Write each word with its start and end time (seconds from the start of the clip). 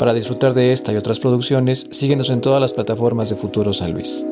Para 0.00 0.14
disfrutar 0.14 0.54
de 0.54 0.72
esta 0.72 0.94
y 0.94 0.96
otras 0.96 1.20
producciones, 1.20 1.86
síguenos 1.90 2.30
en 2.30 2.40
todas 2.40 2.58
las 2.58 2.72
plataformas 2.72 3.28
de 3.28 3.36
Futuro 3.36 3.74
San 3.74 3.92
Luis. 3.92 4.24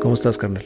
¿Cómo 0.00 0.14
estás, 0.14 0.38
carnal? 0.38 0.64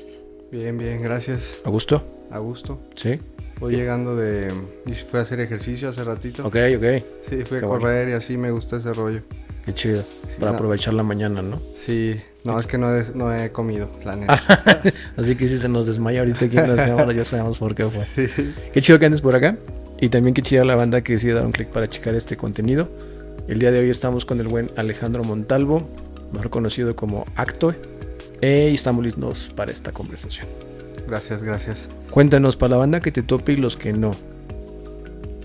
Bien, 0.52 0.76
bien, 0.76 1.00
gracias. 1.00 1.62
¿A 1.64 1.70
gusto? 1.70 2.02
A 2.30 2.38
gusto. 2.40 2.78
Sí. 2.94 3.20
Voy 3.58 3.74
llegando 3.74 4.16
de... 4.16 4.52
Y 4.84 4.92
fui 4.92 5.18
a 5.18 5.22
hacer 5.22 5.40
ejercicio 5.40 5.88
hace 5.88 6.04
ratito. 6.04 6.46
Ok, 6.46 6.56
ok. 6.76 6.84
Sí, 7.22 7.42
fui 7.46 7.56
a 7.56 7.60
Qué 7.62 7.66
correr 7.66 8.10
y 8.10 8.12
así 8.12 8.36
me 8.36 8.50
gusta 8.50 8.76
ese 8.76 8.92
rollo. 8.92 9.22
Qué 9.64 9.74
chido. 9.74 10.02
Sí, 10.26 10.36
Para 10.38 10.52
no. 10.52 10.56
aprovechar 10.58 10.94
la 10.94 11.02
mañana, 11.02 11.42
¿no? 11.42 11.60
Sí, 11.74 12.20
no, 12.44 12.58
es 12.58 12.66
que 12.66 12.78
no 12.78 12.96
he, 12.96 13.04
no 13.14 13.34
he 13.34 13.50
comido, 13.52 13.90
la 14.04 14.16
neta. 14.16 14.40
Así 15.16 15.36
que 15.36 15.46
si 15.48 15.56
se 15.56 15.68
nos 15.68 15.86
desmaya 15.86 16.20
ahorita 16.20 16.46
aquí 16.46 16.56
en 16.58 16.74
las 16.76 16.88
cámaras, 16.88 17.14
ya 17.14 17.24
sabemos 17.24 17.58
por 17.58 17.74
qué 17.74 17.84
fue. 17.84 18.04
Sí. 18.28 18.52
Qué 18.72 18.80
chido 18.80 18.98
que 18.98 19.06
andes 19.06 19.20
por 19.20 19.34
acá. 19.34 19.56
Y 20.00 20.08
también 20.08 20.32
qué 20.34 20.40
chida 20.42 20.64
la 20.64 20.76
banda 20.76 21.02
que 21.02 21.12
decidió 21.14 21.36
dar 21.36 21.44
un 21.44 21.52
clic 21.52 21.68
para 21.68 21.88
checar 21.88 22.14
este 22.14 22.36
contenido. 22.36 22.88
El 23.48 23.58
día 23.58 23.70
de 23.70 23.80
hoy 23.80 23.90
estamos 23.90 24.24
con 24.24 24.40
el 24.40 24.48
buen 24.48 24.70
Alejandro 24.76 25.24
Montalvo, 25.24 25.88
mejor 26.32 26.48
conocido 26.50 26.96
como 26.96 27.26
Acto. 27.36 27.74
E 28.40 28.68
y 28.70 28.74
estamos 28.74 29.04
listos 29.04 29.52
para 29.54 29.70
esta 29.70 29.92
conversación. 29.92 30.46
Gracias, 31.06 31.42
gracias. 31.42 31.88
Cuéntanos 32.10 32.56
para 32.56 32.70
la 32.70 32.76
banda 32.78 33.00
que 33.00 33.12
te 33.12 33.22
tope 33.22 33.52
y 33.52 33.56
los 33.56 33.76
que 33.76 33.92
no. 33.92 34.12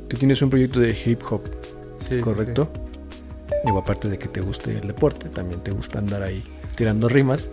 Tú 0.08 0.18
tienes 0.18 0.42
un 0.42 0.50
proyecto 0.50 0.80
de 0.80 0.96
hip 1.06 1.22
hop, 1.30 1.42
Sí, 1.98 2.20
¿correcto? 2.22 2.70
Digo, 3.64 3.80
aparte 3.80 4.10
de 4.10 4.18
que 4.20 4.28
te 4.28 4.42
guste 4.42 4.78
el 4.80 4.88
deporte, 4.88 5.30
también 5.30 5.62
te 5.62 5.72
gusta 5.72 6.00
andar 6.00 6.22
ahí 6.24 6.44
tirando 6.76 7.08
rimas. 7.10 7.50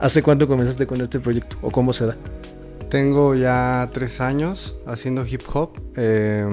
¿Hace 0.00 0.22
cuánto 0.22 0.46
comenzaste 0.48 0.86
con 0.86 1.00
este 1.00 1.20
proyecto 1.20 1.56
o 1.62 1.70
cómo 1.70 1.92
se 1.92 2.06
da? 2.06 2.16
Tengo 2.90 3.34
ya 3.34 3.90
tres 3.92 4.20
años 4.20 4.76
haciendo 4.86 5.26
hip 5.26 5.42
hop. 5.52 5.70
eh, 5.96 6.46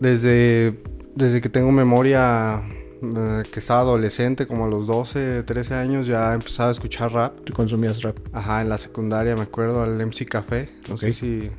desde, 0.00 0.80
desde 1.14 1.40
que 1.40 1.48
tengo 1.48 1.72
memoria, 1.72 2.62
eh, 3.02 3.42
que 3.50 3.60
estaba 3.60 3.80
adolescente, 3.80 4.46
como 4.46 4.66
a 4.66 4.68
los 4.68 4.86
12, 4.86 5.42
13 5.42 5.74
años, 5.74 6.06
ya 6.06 6.34
empezaba 6.34 6.68
a 6.68 6.72
escuchar 6.72 7.12
rap. 7.12 7.40
¿Tú 7.44 7.52
consumías 7.52 8.02
rap? 8.02 8.16
Ajá, 8.32 8.60
en 8.62 8.68
la 8.68 8.78
secundaria 8.78 9.34
me 9.34 9.42
acuerdo 9.42 9.82
al 9.82 9.98
MC 10.00 10.26
Café. 10.26 10.70
No 10.88 10.94
Ok. 10.94 11.00
sé 11.00 11.12
si 11.12 11.50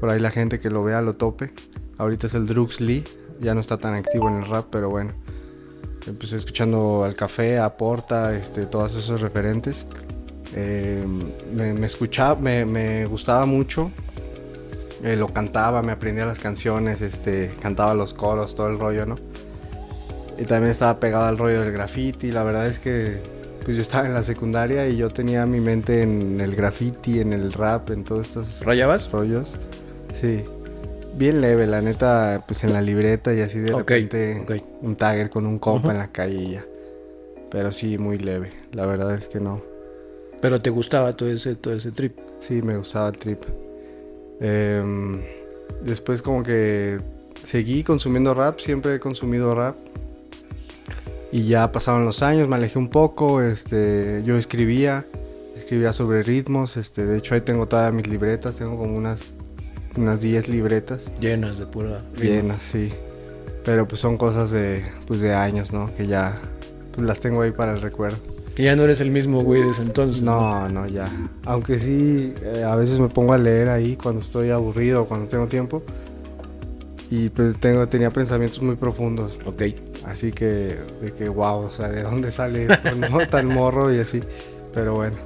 por 0.00 0.10
ahí 0.10 0.20
la 0.20 0.30
gente 0.30 0.60
que 0.60 0.70
lo 0.70 0.84
vea 0.84 1.00
lo 1.02 1.14
tope. 1.14 1.52
Ahorita 1.98 2.26
es 2.26 2.34
el 2.34 2.46
Drux 2.46 2.80
Lee. 2.80 3.04
Ya 3.40 3.54
no 3.54 3.60
está 3.60 3.76
tan 3.78 3.94
activo 3.94 4.28
en 4.28 4.36
el 4.36 4.46
rap, 4.46 4.66
pero 4.70 4.90
bueno. 4.90 5.12
Empecé 6.06 6.36
escuchando 6.36 7.02
al 7.04 7.14
Café, 7.14 7.58
a 7.58 7.76
Porta, 7.76 8.36
este, 8.36 8.66
todos 8.66 8.94
esos 8.94 9.20
referentes. 9.20 9.86
Eh, 10.54 11.04
me, 11.52 11.72
me 11.72 11.86
escuchaba, 11.86 12.38
me, 12.38 12.64
me 12.64 13.06
gustaba 13.06 13.46
mucho. 13.46 13.90
Eh, 15.02 15.16
lo 15.16 15.28
cantaba, 15.28 15.82
me 15.82 15.92
aprendía 15.92 16.24
las 16.26 16.40
canciones, 16.40 17.00
este, 17.02 17.50
cantaba 17.60 17.94
los 17.94 18.14
coros, 18.14 18.54
todo 18.54 18.68
el 18.68 18.78
rollo, 18.78 19.06
¿no? 19.06 19.18
Y 20.38 20.44
también 20.44 20.70
estaba 20.70 20.98
pegado 20.98 21.26
al 21.26 21.38
rollo 21.38 21.60
del 21.60 21.72
graffiti. 21.72 22.30
La 22.32 22.42
verdad 22.42 22.66
es 22.66 22.78
que 22.78 23.20
pues 23.64 23.76
yo 23.76 23.82
estaba 23.82 24.06
en 24.06 24.12
la 24.12 24.22
secundaria 24.22 24.88
y 24.88 24.96
yo 24.96 25.10
tenía 25.10 25.46
mi 25.46 25.60
mente 25.60 26.02
en 26.02 26.40
el 26.40 26.54
graffiti, 26.54 27.20
en 27.20 27.32
el 27.32 27.52
rap, 27.52 27.90
en 27.90 28.04
todos 28.04 28.28
estos 28.28 28.60
¿Rayabas? 28.60 29.10
rollos. 29.10 29.56
Sí. 30.12 30.44
Bien 31.16 31.40
leve, 31.40 31.68
la 31.68 31.80
neta, 31.80 32.42
pues 32.46 32.64
en 32.64 32.72
la 32.72 32.82
libreta 32.82 33.32
y 33.32 33.40
así 33.40 33.60
de 33.60 33.72
repente 33.72 34.44
un 34.82 34.96
tagger 34.96 35.30
con 35.30 35.46
un 35.46 35.60
compa 35.60 35.92
en 35.92 35.98
la 35.98 36.08
calle 36.08 36.42
y 36.42 36.50
ya. 36.54 36.64
Pero 37.50 37.70
sí, 37.70 37.98
muy 37.98 38.18
leve. 38.18 38.50
La 38.72 38.84
verdad 38.84 39.14
es 39.14 39.28
que 39.28 39.38
no. 39.38 39.62
Pero 40.40 40.60
te 40.60 40.70
gustaba 40.70 41.16
todo 41.16 41.30
ese, 41.30 41.54
todo 41.54 41.72
ese 41.74 41.92
trip. 41.92 42.18
Sí, 42.40 42.62
me 42.62 42.76
gustaba 42.76 43.08
el 43.08 43.16
trip. 43.16 43.44
Em, 44.40 45.22
después 45.82 46.20
como 46.20 46.42
que 46.42 46.98
seguí 47.44 47.84
consumiendo 47.84 48.34
rap, 48.34 48.58
siempre 48.58 48.96
he 48.96 48.98
consumido 48.98 49.54
rap. 49.54 49.76
Y 51.30 51.46
ya 51.46 51.70
pasaron 51.70 52.04
los 52.04 52.22
años, 52.22 52.48
me 52.48 52.56
alejé 52.56 52.78
un 52.78 52.88
poco, 52.88 53.40
este, 53.40 54.22
yo 54.24 54.36
escribía, 54.36 55.06
escribía 55.56 55.92
sobre 55.92 56.22
ritmos, 56.22 56.76
este, 56.76 57.04
de 57.06 57.18
hecho 57.18 57.34
ahí 57.34 57.40
tengo 57.40 57.66
todas 57.66 57.92
mis 57.94 58.06
libretas, 58.06 58.56
tengo 58.56 58.76
como 58.78 58.96
unas 58.96 59.34
unas 59.96 60.20
10 60.20 60.48
libretas 60.48 61.10
Llenas 61.20 61.58
de 61.58 61.66
pura 61.66 62.02
ritmo. 62.14 62.30
llenas, 62.30 62.62
sí. 62.62 62.92
Pero 63.64 63.88
pues 63.88 64.00
son 64.00 64.16
cosas 64.16 64.50
de 64.50 64.84
pues 65.06 65.20
de 65.20 65.34
años, 65.34 65.72
¿no? 65.72 65.94
Que 65.94 66.06
ya 66.06 66.40
pues, 66.92 67.06
las 67.06 67.20
tengo 67.20 67.42
ahí 67.42 67.52
para 67.52 67.72
el 67.72 67.80
recuerdo. 67.80 68.18
Que 68.54 68.62
ya 68.62 68.76
no 68.76 68.84
eres 68.84 69.00
el 69.00 69.10
mismo 69.10 69.42
güey 69.42 69.62
de 69.62 69.70
ese 69.70 69.82
entonces. 69.82 70.22
No, 70.22 70.68
no, 70.68 70.86
ya. 70.86 71.10
Aunque 71.44 71.78
sí, 71.78 72.32
eh, 72.42 72.62
a 72.64 72.76
veces 72.76 73.00
me 73.00 73.08
pongo 73.08 73.32
a 73.32 73.38
leer 73.38 73.68
ahí 73.68 73.96
cuando 73.96 74.20
estoy 74.20 74.50
aburrido 74.50 75.02
o 75.02 75.08
cuando 75.08 75.26
tengo 75.26 75.46
tiempo. 75.48 75.82
Y 77.10 77.30
pues 77.30 77.58
tengo, 77.58 77.88
tenía 77.88 78.10
pensamientos 78.10 78.62
muy 78.62 78.76
profundos. 78.76 79.38
Ok. 79.44 79.62
Así 80.06 80.32
que, 80.32 80.76
de 81.00 81.12
que, 81.16 81.28
wow, 81.28 81.64
o 81.64 81.70
sea, 81.70 81.88
¿de 81.88 82.02
dónde 82.02 82.30
sale 82.30 82.66
esto, 82.66 82.94
no? 82.94 83.18
Tan 83.30 83.48
morro 83.48 83.92
y 83.92 83.98
así. 83.98 84.22
Pero 84.72 84.94
bueno. 84.94 85.16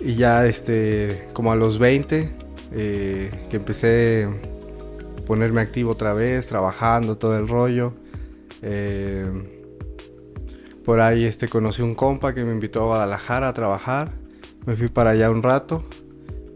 Y 0.00 0.14
ya, 0.14 0.44
este, 0.46 1.28
como 1.32 1.52
a 1.52 1.56
los 1.56 1.78
20, 1.78 2.30
eh, 2.72 3.46
que 3.50 3.56
empecé 3.56 4.24
a 4.26 5.26
ponerme 5.26 5.60
activo 5.60 5.92
otra 5.92 6.14
vez, 6.14 6.46
trabajando, 6.46 7.16
todo 7.16 7.36
el 7.38 7.48
rollo. 7.48 7.92
Eh, 8.62 9.30
por 10.84 11.00
ahí, 11.00 11.24
este, 11.24 11.48
conocí 11.48 11.82
un 11.82 11.94
compa 11.94 12.34
que 12.34 12.44
me 12.44 12.52
invitó 12.52 12.82
a 12.82 12.86
Guadalajara 12.86 13.48
a 13.48 13.52
trabajar. 13.52 14.12
Me 14.66 14.76
fui 14.76 14.88
para 14.88 15.10
allá 15.10 15.30
un 15.30 15.42
rato. 15.42 15.84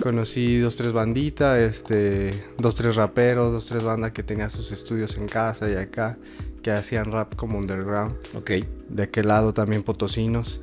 Conocí 0.01 0.59
dos, 0.59 0.75
tres 0.75 0.93
banditas, 0.93 1.59
este, 1.59 2.33
dos, 2.59 2.75
tres 2.75 2.97
raperos, 2.97 3.53
dos, 3.53 3.67
tres 3.67 3.85
bandas 3.85 4.13
que 4.13 4.23
tenían 4.23 4.51
sus 4.51 4.73
estudios 4.73 5.17
en 5.17 5.29
casa 5.29 5.71
y 5.71 5.75
acá, 5.75 6.19
que 6.63 6.71
hacían 6.71 7.13
rap 7.13 7.37
como 7.37 7.59
underground. 7.59 8.17
Ok. 8.35 8.51
De 8.89 9.03
aquel 9.05 9.29
lado 9.29 9.53
también 9.53 9.83
potosinos. 9.83 10.61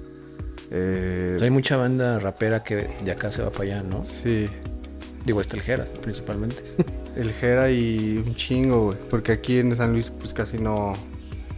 Eh, 0.71 1.37
hay 1.41 1.49
mucha 1.49 1.77
banda 1.77 2.19
rapera 2.19 2.63
que 2.63 2.87
de 3.03 3.11
acá 3.11 3.31
se 3.31 3.41
va 3.41 3.49
para 3.49 3.63
allá, 3.63 3.83
¿no? 3.83 4.03
sí, 4.03 4.49
Digo, 5.25 5.41
está 5.41 5.57
el 5.57 5.63
Jera, 5.63 5.85
principalmente. 6.01 6.63
el 7.15 7.31
Jera 7.33 7.69
y 7.71 8.23
un 8.25 8.35
chingo, 8.35 8.85
güey. 8.85 8.97
Porque 9.09 9.31
aquí 9.33 9.59
en 9.59 9.75
San 9.75 9.91
Luis 9.91 10.11
pues 10.11 10.33
casi 10.33 10.57
no, 10.57 10.93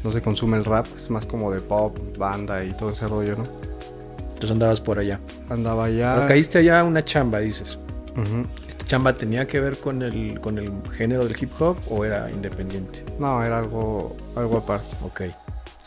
no 0.04 0.12
se 0.12 0.22
consume 0.22 0.58
el 0.58 0.66
rap, 0.66 0.88
es 0.96 1.10
más 1.10 1.26
como 1.26 1.52
de 1.52 1.60
pop, 1.62 1.98
banda 2.18 2.64
y 2.64 2.74
todo 2.74 2.92
ese 2.92 3.08
rollo, 3.08 3.38
¿no? 3.38 3.46
Entonces 4.20 4.52
andabas 4.52 4.82
por 4.82 4.98
allá. 4.98 5.20
Andaba 5.50 5.86
allá. 5.86 6.16
Pero 6.16 6.28
caíste 6.28 6.58
allá 6.58 6.80
a 6.80 6.84
una 6.84 7.06
chamba, 7.06 7.40
dices. 7.40 7.78
¿Esta 8.68 8.86
chamba 8.86 9.14
tenía 9.14 9.46
que 9.48 9.60
ver 9.60 9.78
con 9.78 10.02
el, 10.02 10.40
con 10.42 10.58
el 10.58 10.72
género 10.92 11.26
del 11.26 11.38
hip 11.40 11.52
hop 11.62 11.78
o 11.90 12.04
era 12.04 12.30
independiente? 12.32 13.06
No, 13.20 13.44
era 13.44 13.60
algo, 13.60 14.18
algo 14.36 14.58
aparte. 14.58 14.98
Ok. 15.04 15.22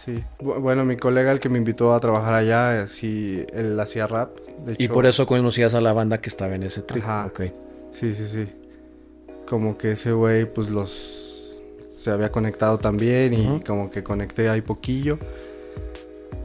Sí. 0.04 0.22
Bu- 0.40 0.60
Bueno, 0.60 0.84
mi 0.84 0.96
colega, 0.96 1.32
el 1.32 1.40
que 1.40 1.48
me 1.48 1.58
invitó 1.58 1.94
a 1.94 2.00
trabajar 2.00 2.34
allá, 2.34 2.82
eh, 2.82 2.86
sí, 2.86 3.44
él 3.52 3.78
hacía 3.80 4.06
rap. 4.06 4.36
De 4.66 4.74
Y 4.78 4.88
por 4.88 5.06
eso 5.06 5.26
conocías 5.26 5.74
a 5.74 5.80
la 5.80 5.92
banda 5.92 6.18
que 6.20 6.28
estaba 6.28 6.54
en 6.54 6.62
ese 6.64 6.82
trip. 6.82 7.02
Ajá. 7.04 7.26
Ok. 7.26 7.42
Sí, 7.90 8.12
sí, 8.14 8.26
sí. 8.26 8.48
Como 9.46 9.76
que 9.78 9.92
ese 9.92 10.12
güey, 10.12 10.44
pues 10.52 10.68
los. 10.70 11.56
Se 11.94 12.10
había 12.10 12.30
conectado 12.30 12.76
también 12.78 13.32
y 13.32 13.60
como 13.60 13.90
que 13.90 14.02
conecté 14.02 14.50
ahí 14.50 14.60
poquillo. 14.60 15.18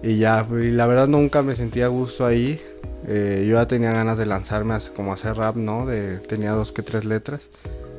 Y 0.02 0.18
ya, 0.18 0.48
y 0.50 0.72
la 0.72 0.88
verdad 0.88 1.08
nunca 1.10 1.42
me 1.44 1.56
sentía 1.56 1.86
a 1.86 1.90
gusto 1.90 2.26
ahí. 2.26 2.62
Eh, 3.08 3.46
yo 3.50 3.56
ya 3.56 3.68
tenía 3.68 3.92
ganas 3.92 4.18
de 4.18 4.26
lanzarme 4.26 4.76
a, 4.76 4.80
como 4.96 5.12
a 5.12 5.16
hacer 5.16 5.36
rap, 5.36 5.58
¿no? 5.58 5.86
De, 5.86 6.20
tenía 6.20 6.52
dos 6.52 6.72
que 6.72 6.82
tres 6.82 7.04
letras. 7.04 7.50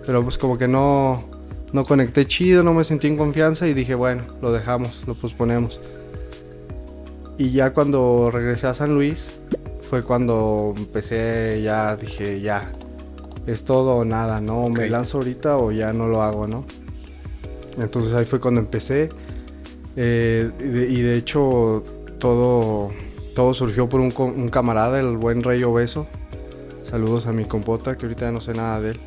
Pero 0.06 0.22
pues 0.22 0.38
como 0.38 0.56
que 0.56 0.69
no, 0.69 1.25
no 1.73 1.85
conecté 1.85 2.27
chido, 2.27 2.63
no 2.63 2.75
me 2.75 2.85
sentí 2.85 3.07
en 3.07 3.17
confianza 3.17 3.67
y 3.67 3.75
dije, 3.75 3.95
bueno, 3.95 4.25
lo 4.41 4.53
dejamos, 4.53 5.05
lo 5.07 5.15
posponemos. 5.15 5.81
Y 7.39 7.53
ya 7.53 7.73
cuando 7.73 8.31
regresé 8.31 8.67
a 8.67 8.75
San 8.75 8.95
Luis, 8.95 9.41
fue 9.83 10.03
cuando 10.03 10.75
empecé, 10.77 11.63
ya 11.63 11.97
dije, 11.97 12.41
ya, 12.41 12.71
es 13.47 13.65
todo 13.65 13.97
o 13.97 14.05
nada, 14.05 14.41
¿no? 14.41 14.69
Me 14.69 14.89
lanzo 14.91 15.19
ahorita 15.19 15.57
o 15.57 15.73
ya 15.73 15.93
no 15.93 16.07
lo 16.07 16.22
hago, 16.22 16.47
¿no? 16.47 16.65
Entonces 17.78 18.13
ahí 18.15 18.27
fue 18.27 18.41
cuando 18.41 18.61
empecé. 18.61 19.11
Eh, 19.97 20.51
y, 20.61 20.63
de, 20.65 20.89
y 20.91 21.03
de 21.03 21.16
hecho, 21.16 21.83
todo, 22.19 22.91
todo 23.34 23.55
surgió 23.55 23.89
por 23.89 24.01
un, 24.01 24.13
un 24.16 24.49
camarada, 24.49 25.01
el 25.01 25.16
buen 25.16 25.43
Rey 25.43 25.63
Obeso. 25.65 26.07
Saludos 26.83 27.27
a 27.27 27.33
mi 27.33 27.45
compota, 27.45 27.97
que 27.97 28.07
ahorita 28.07 28.27
ya 28.27 28.33
no 28.33 28.41
sé 28.41 28.53
nada 28.53 28.81
de 28.81 28.91
él. 28.91 29.01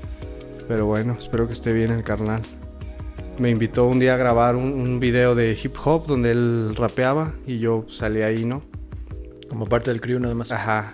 Pero 0.67 0.85
bueno, 0.85 1.15
espero 1.19 1.47
que 1.47 1.53
esté 1.53 1.73
bien 1.73 1.91
el 1.91 2.03
carnal. 2.03 2.41
Me 3.37 3.49
invitó 3.49 3.85
un 3.87 3.99
día 3.99 4.13
a 4.13 4.17
grabar 4.17 4.55
un, 4.55 4.73
un 4.73 4.99
video 4.99 5.35
de 5.35 5.57
hip 5.61 5.75
hop 5.83 6.05
donde 6.07 6.31
él 6.31 6.75
rapeaba 6.75 7.33
y 7.47 7.59
yo 7.59 7.85
salí 7.89 8.21
ahí, 8.21 8.45
¿no? 8.45 8.63
Como 9.49 9.65
parte 9.65 9.91
del 9.91 10.01
crew 10.01 10.19
nada 10.19 10.35
más. 10.35 10.51
Ajá. 10.51 10.93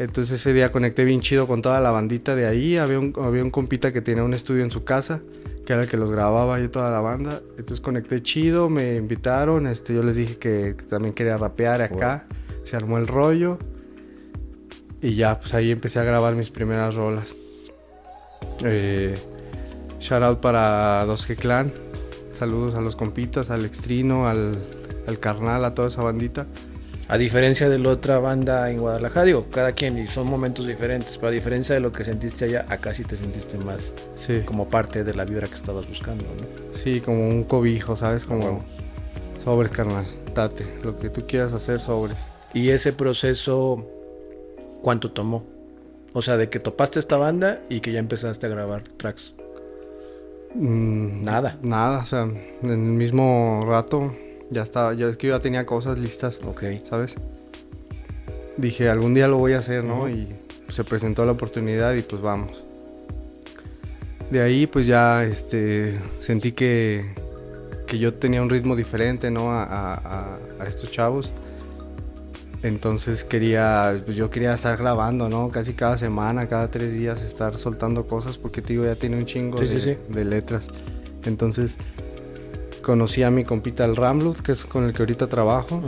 Entonces 0.00 0.40
ese 0.40 0.54
día 0.54 0.72
conecté 0.72 1.04
bien 1.04 1.20
chido 1.20 1.46
con 1.46 1.60
toda 1.60 1.78
la 1.80 1.90
bandita 1.90 2.34
de 2.34 2.46
ahí. 2.46 2.78
Había 2.78 2.98
un, 2.98 3.12
había 3.22 3.42
un 3.42 3.50
compita 3.50 3.92
que 3.92 4.00
tenía 4.00 4.24
un 4.24 4.32
estudio 4.32 4.64
en 4.64 4.70
su 4.70 4.82
casa, 4.82 5.20
que 5.66 5.74
era 5.74 5.82
el 5.82 5.88
que 5.88 5.98
los 5.98 6.10
grababa 6.10 6.58
y 6.60 6.68
toda 6.68 6.90
la 6.90 7.00
banda. 7.00 7.42
Entonces 7.58 7.80
conecté 7.80 8.22
chido, 8.22 8.70
me 8.70 8.96
invitaron. 8.96 9.66
Este, 9.66 9.92
yo 9.94 10.02
les 10.02 10.16
dije 10.16 10.38
que, 10.38 10.74
que 10.78 10.84
también 10.84 11.12
quería 11.12 11.36
rapear 11.36 11.82
acá. 11.82 12.26
Se 12.62 12.76
armó 12.76 12.96
el 12.96 13.08
rollo. 13.08 13.58
Y 15.02 15.16
ya, 15.16 15.38
pues 15.38 15.52
ahí 15.52 15.70
empecé 15.70 15.98
a 15.98 16.04
grabar 16.04 16.34
mis 16.34 16.50
primeras 16.50 16.94
rolas. 16.94 17.36
Eh, 18.64 19.16
Shout 20.00 20.22
out 20.22 20.40
para 20.40 21.04
2G 21.06 21.36
Clan. 21.36 21.72
Saludos 22.32 22.74
a 22.74 22.80
los 22.80 22.96
compitas, 22.96 23.50
al 23.50 23.64
Extrino, 23.66 24.28
al, 24.28 24.64
al 25.06 25.18
carnal, 25.18 25.64
a 25.64 25.74
toda 25.74 25.88
esa 25.88 26.02
bandita. 26.02 26.46
A 27.08 27.18
diferencia 27.18 27.68
de 27.68 27.78
la 27.78 27.90
otra 27.90 28.18
banda 28.18 28.70
en 28.70 28.78
Guadalajara, 28.78 29.26
digo, 29.26 29.46
cada 29.50 29.72
quien 29.72 29.98
y 29.98 30.06
son 30.06 30.28
momentos 30.28 30.66
diferentes, 30.66 31.18
pero 31.18 31.28
a 31.28 31.32
diferencia 31.32 31.74
de 31.74 31.80
lo 31.80 31.92
que 31.92 32.04
sentiste 32.04 32.44
allá, 32.44 32.66
acá 32.68 32.94
sí 32.94 33.02
te 33.02 33.16
sentiste 33.16 33.58
más 33.58 33.92
Sí, 34.14 34.42
como 34.46 34.68
parte 34.68 35.02
de 35.02 35.12
la 35.12 35.24
vibra 35.24 35.48
que 35.48 35.56
estabas 35.56 35.88
buscando, 35.88 36.24
¿no? 36.24 36.46
sí, 36.72 37.00
como 37.00 37.28
un 37.28 37.42
cobijo, 37.42 37.96
¿sabes? 37.96 38.24
Como 38.24 38.64
sobres, 39.42 39.72
carnal. 39.72 40.06
Date, 40.34 40.64
lo 40.84 40.96
que 40.96 41.10
tú 41.10 41.26
quieras 41.26 41.52
hacer, 41.52 41.80
sobres. 41.80 42.16
Y 42.54 42.70
ese 42.70 42.92
proceso, 42.92 43.84
¿cuánto 44.80 45.10
tomó? 45.10 45.44
O 46.12 46.22
sea, 46.22 46.36
de 46.36 46.48
que 46.48 46.58
topaste 46.58 46.98
esta 46.98 47.16
banda 47.16 47.60
y 47.68 47.80
que 47.80 47.92
ya 47.92 47.98
empezaste 48.00 48.46
a 48.46 48.48
grabar 48.48 48.82
tracks. 48.96 49.34
Mm, 50.54 51.22
Nada. 51.24 51.58
Nada, 51.62 51.98
o 52.00 52.04
sea, 52.04 52.22
en 52.22 52.68
el 52.70 52.78
mismo 52.78 53.62
rato 53.66 54.14
ya 54.50 54.62
estaba, 54.62 54.94
ya 54.94 55.06
es 55.08 55.16
que 55.16 55.28
yo 55.28 55.36
ya 55.36 55.40
tenía 55.42 55.64
cosas 55.66 55.98
listas, 55.98 56.40
Ok. 56.44 56.64
¿sabes? 56.84 57.14
Dije, 58.56 58.88
algún 58.90 59.14
día 59.14 59.28
lo 59.28 59.38
voy 59.38 59.52
a 59.52 59.58
hacer, 59.58 59.84
¿no? 59.84 60.08
Y 60.08 60.26
se 60.68 60.82
presentó 60.84 61.24
la 61.24 61.32
oportunidad 61.32 61.94
y 61.94 62.02
pues 62.02 62.20
vamos. 62.20 62.62
De 64.30 64.40
ahí 64.42 64.66
pues 64.66 64.86
ya 64.86 65.24
este, 65.24 65.98
sentí 66.18 66.52
que, 66.52 67.14
que 67.86 67.98
yo 67.98 68.14
tenía 68.14 68.42
un 68.42 68.50
ritmo 68.50 68.76
diferente, 68.76 69.30
¿no? 69.30 69.52
A, 69.52 69.62
a- 69.64 69.94
a- 69.94 70.38
a 70.60 70.66
estos 70.66 70.90
chavos. 70.90 71.32
Entonces 72.62 73.24
quería, 73.24 74.00
pues 74.04 74.16
yo 74.16 74.28
quería 74.28 74.52
estar 74.52 74.76
grabando, 74.76 75.28
¿no? 75.30 75.48
Casi 75.48 75.72
cada 75.72 75.96
semana, 75.96 76.46
cada 76.46 76.70
tres 76.70 76.92
días 76.92 77.22
estar 77.22 77.56
soltando 77.56 78.06
cosas 78.06 78.36
porque 78.36 78.60
te 78.60 78.74
digo, 78.74 78.84
ya 78.84 78.94
tiene 78.96 79.16
un 79.16 79.24
chingo 79.24 79.56
Sí, 79.58 79.64
de, 79.64 79.80
sí, 79.80 79.80
sí. 79.80 80.12
de 80.12 80.24
letras. 80.26 80.68
Entonces 81.24 81.76
conocí 82.82 83.22
a 83.22 83.30
mi 83.30 83.44
compita 83.44 83.84
el 83.84 83.96
Ramlut, 83.96 84.40
que 84.40 84.52
es 84.52 84.64
con 84.64 84.84
el 84.84 84.92
que 84.92 85.02
ahorita 85.02 85.26
trabajo. 85.26 85.82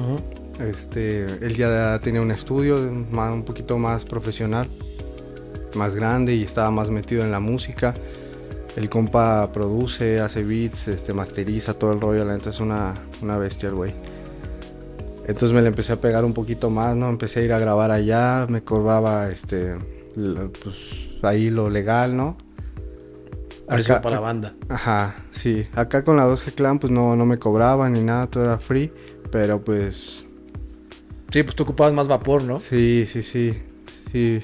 Este, 0.61 1.25
él 1.45 1.55
ya 1.57 1.99
tenía 2.03 2.21
un 2.23 2.31
estudio 2.31 2.79
más- 3.11 3.33
un 3.33 3.43
poquito 3.45 3.77
más 3.79 4.05
profesional, 4.05 4.69
más 5.75 5.95
grande 5.95 6.35
y 6.35 6.43
estaba 6.43 6.71
más 6.71 6.91
metido 6.91 7.23
en 7.25 7.31
la 7.31 7.41
música. 7.41 7.95
El 8.77 8.89
compa 8.89 9.51
produce, 9.53 10.21
hace 10.21 10.43
beats, 10.43 10.89
este, 10.89 11.13
masteriza 11.13 11.75
todo 11.75 11.93
el 11.93 12.01
rollo, 12.01 12.25
la 12.25 12.35
neta 12.35 12.51
es 12.51 12.61
una, 12.61 12.95
una 13.21 13.37
bestia 13.37 13.69
el 13.69 13.75
güey. 13.75 13.93
Entonces 15.27 15.53
me 15.53 15.63
le 15.63 15.69
empecé 15.69 15.93
a 15.93 16.01
pegar 16.01 16.25
un 16.25 16.33
poquito 16.35 16.69
más, 16.71 16.97
¿no? 16.97 17.09
Empecé 17.09 17.41
a 17.41 17.43
ir 17.45 17.53
a 17.53 17.59
grabar 17.59 17.91
allá, 17.91 18.47
me 18.49 18.63
cobraba, 18.63 19.31
este, 19.31 19.75
pues 20.63 21.11
ahí 21.23 21.49
lo 21.51 21.71
legal, 21.71 22.17
¿no? 22.17 22.37
Precio 23.69 23.95
Acá- 23.95 24.03
para 24.03 24.17
la 24.17 24.21
banda. 24.21 24.55
Ajá, 24.69 25.25
sí. 25.31 25.67
Acá 25.75 26.03
con 26.05 26.17
la 26.17 26.27
2G 26.27 26.53
Clan 26.55 26.79
pues 26.79 26.93
no, 26.93 27.15
no 27.17 27.25
me 27.25 27.39
cobraban 27.39 27.93
ni 27.93 28.01
nada, 28.03 28.27
todo 28.27 28.45
era 28.45 28.59
free, 28.59 28.93
pero 29.31 29.63
pues 29.63 30.25
Sí, 31.31 31.43
pues 31.45 31.55
tú 31.57 31.63
ocupabas 31.63 31.95
más 31.95 32.09
vapor, 32.09 32.43
¿no? 32.43 32.59
Sí, 32.59 33.05
sí, 33.07 33.23
sí. 33.23 33.55
Sí. 34.11 34.43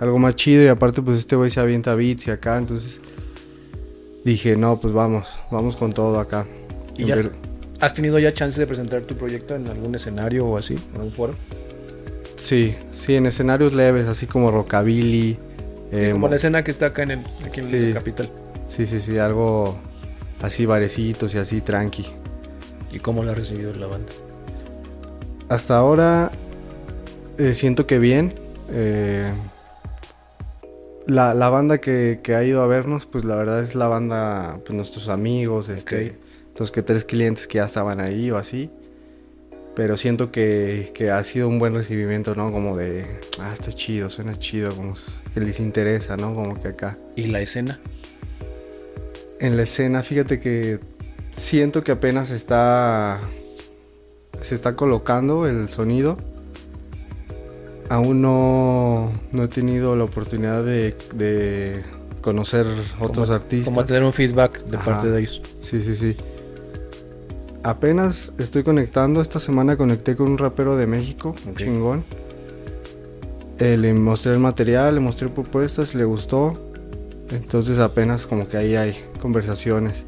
Algo 0.00 0.18
más 0.18 0.34
chido 0.36 0.62
y 0.64 0.68
aparte 0.68 1.00
pues 1.00 1.16
este 1.18 1.36
güey 1.36 1.50
se 1.50 1.60
avienta 1.60 1.94
beats 1.94 2.26
y 2.26 2.30
acá, 2.30 2.58
entonces 2.58 3.00
dije, 4.24 4.56
no, 4.56 4.78
pues 4.78 4.92
vamos, 4.92 5.28
vamos 5.50 5.76
con 5.76 5.92
todo 5.92 6.18
acá. 6.20 6.46
Y 6.98 7.02
En 7.02 7.08
ya 7.08 7.14
ver- 7.14 7.32
¿Has 7.80 7.92
tenido 7.94 8.18
ya 8.18 8.32
chance 8.32 8.58
de 8.60 8.66
presentar 8.66 9.02
tu 9.02 9.16
proyecto 9.16 9.54
en 9.54 9.66
algún 9.68 9.94
escenario 9.94 10.46
o 10.46 10.56
así? 10.56 10.78
¿En 10.94 11.00
un 11.02 11.12
foro? 11.12 11.34
Sí, 12.36 12.74
sí, 12.90 13.14
en 13.16 13.26
escenarios 13.26 13.74
leves, 13.74 14.06
así 14.06 14.26
como 14.26 14.50
rockabilly. 14.50 15.38
eh, 15.92 16.08
Como 16.12 16.22
mo- 16.22 16.28
la 16.28 16.36
escena 16.36 16.64
que 16.64 16.70
está 16.70 16.86
acá 16.86 17.02
en 17.04 17.10
el 17.12 17.18
aquí 17.44 17.60
en 17.60 17.66
Sí. 17.66 17.88
la 17.88 17.94
capital. 17.94 18.30
Sí, 18.66 18.86
sí, 18.86 19.00
sí, 19.00 19.18
algo 19.18 19.78
así 20.42 20.66
barecitos 20.66 21.34
y 21.34 21.38
así 21.38 21.60
tranqui. 21.60 22.06
¿Y 22.90 22.98
cómo 22.98 23.22
lo 23.24 23.30
ha 23.30 23.34
recibido 23.34 23.72
la 23.74 23.86
banda? 23.86 24.08
Hasta 25.48 25.76
ahora 25.76 26.30
eh, 27.38 27.54
siento 27.54 27.86
que 27.86 27.98
bien. 27.98 28.34
eh, 28.70 29.30
la, 31.06 31.34
la 31.34 31.48
banda 31.50 31.78
que, 31.78 32.18
que 32.22 32.34
ha 32.34 32.42
ido 32.42 32.62
a 32.62 32.66
vernos, 32.66 33.06
pues 33.06 33.24
la 33.24 33.36
verdad 33.36 33.62
es 33.62 33.76
la 33.76 33.86
banda, 33.86 34.58
pues 34.64 34.74
nuestros 34.76 35.08
amigos, 35.08 35.68
este, 35.68 36.18
Los 36.58 36.70
que 36.70 36.82
tres 36.82 37.04
clientes 37.04 37.46
que 37.46 37.58
ya 37.58 37.64
estaban 37.66 38.00
ahí 38.00 38.30
o 38.30 38.36
así. 38.36 38.70
Pero 39.74 39.98
siento 39.98 40.32
que, 40.32 40.90
que 40.94 41.10
ha 41.10 41.22
sido 41.22 41.48
un 41.48 41.58
buen 41.58 41.74
recibimiento, 41.74 42.34
¿no? 42.34 42.50
Como 42.50 42.78
de, 42.78 43.04
ah, 43.40 43.52
está 43.52 43.70
chido, 43.72 44.08
suena 44.08 44.34
chido, 44.34 44.74
como 44.74 44.94
que 45.34 45.40
les 45.40 45.60
interesa, 45.60 46.16
¿no? 46.16 46.34
Como 46.34 46.60
que 46.60 46.68
acá. 46.68 46.98
¿Y 47.14 47.26
la 47.26 47.42
escena? 47.42 47.78
En 49.38 49.58
la 49.58 49.64
escena, 49.64 50.02
fíjate 50.02 50.40
que 50.40 50.80
siento 51.30 51.84
que 51.84 51.92
apenas 51.92 52.30
está. 52.30 53.20
Se 54.40 54.54
está 54.54 54.76
colocando 54.76 55.46
el 55.46 55.68
sonido. 55.68 56.16
Aún 57.90 58.22
no, 58.22 59.12
no 59.30 59.44
he 59.44 59.48
tenido 59.48 59.94
la 59.94 60.04
oportunidad 60.04 60.64
de, 60.64 60.96
de 61.14 61.84
conocer 62.22 62.66
otros 62.98 63.28
artistas. 63.28 63.66
Como 63.66 63.84
tener 63.84 64.04
un 64.04 64.14
feedback 64.14 64.64
de 64.64 64.76
Ajá. 64.78 64.84
parte 64.86 65.10
de 65.10 65.20
ellos. 65.20 65.42
Sí, 65.60 65.82
sí, 65.82 65.94
sí. 65.94 66.16
Apenas 67.66 68.32
estoy 68.38 68.62
conectando. 68.62 69.20
Esta 69.20 69.40
semana 69.40 69.76
conecté 69.76 70.14
con 70.14 70.28
un 70.28 70.38
rapero 70.38 70.76
de 70.76 70.86
México, 70.86 71.34
Ok. 71.50 71.56
chingón. 71.58 72.04
Eh, 73.58 73.76
le 73.76 73.92
mostré 73.92 74.32
el 74.34 74.38
material, 74.38 74.94
le 74.94 75.00
mostré 75.00 75.28
propuestas, 75.28 75.96
le 75.96 76.04
gustó. 76.04 76.52
Entonces 77.32 77.80
apenas 77.80 78.24
como 78.26 78.46
que 78.46 78.56
ahí 78.56 78.76
hay 78.76 78.96
conversaciones. 79.20 80.04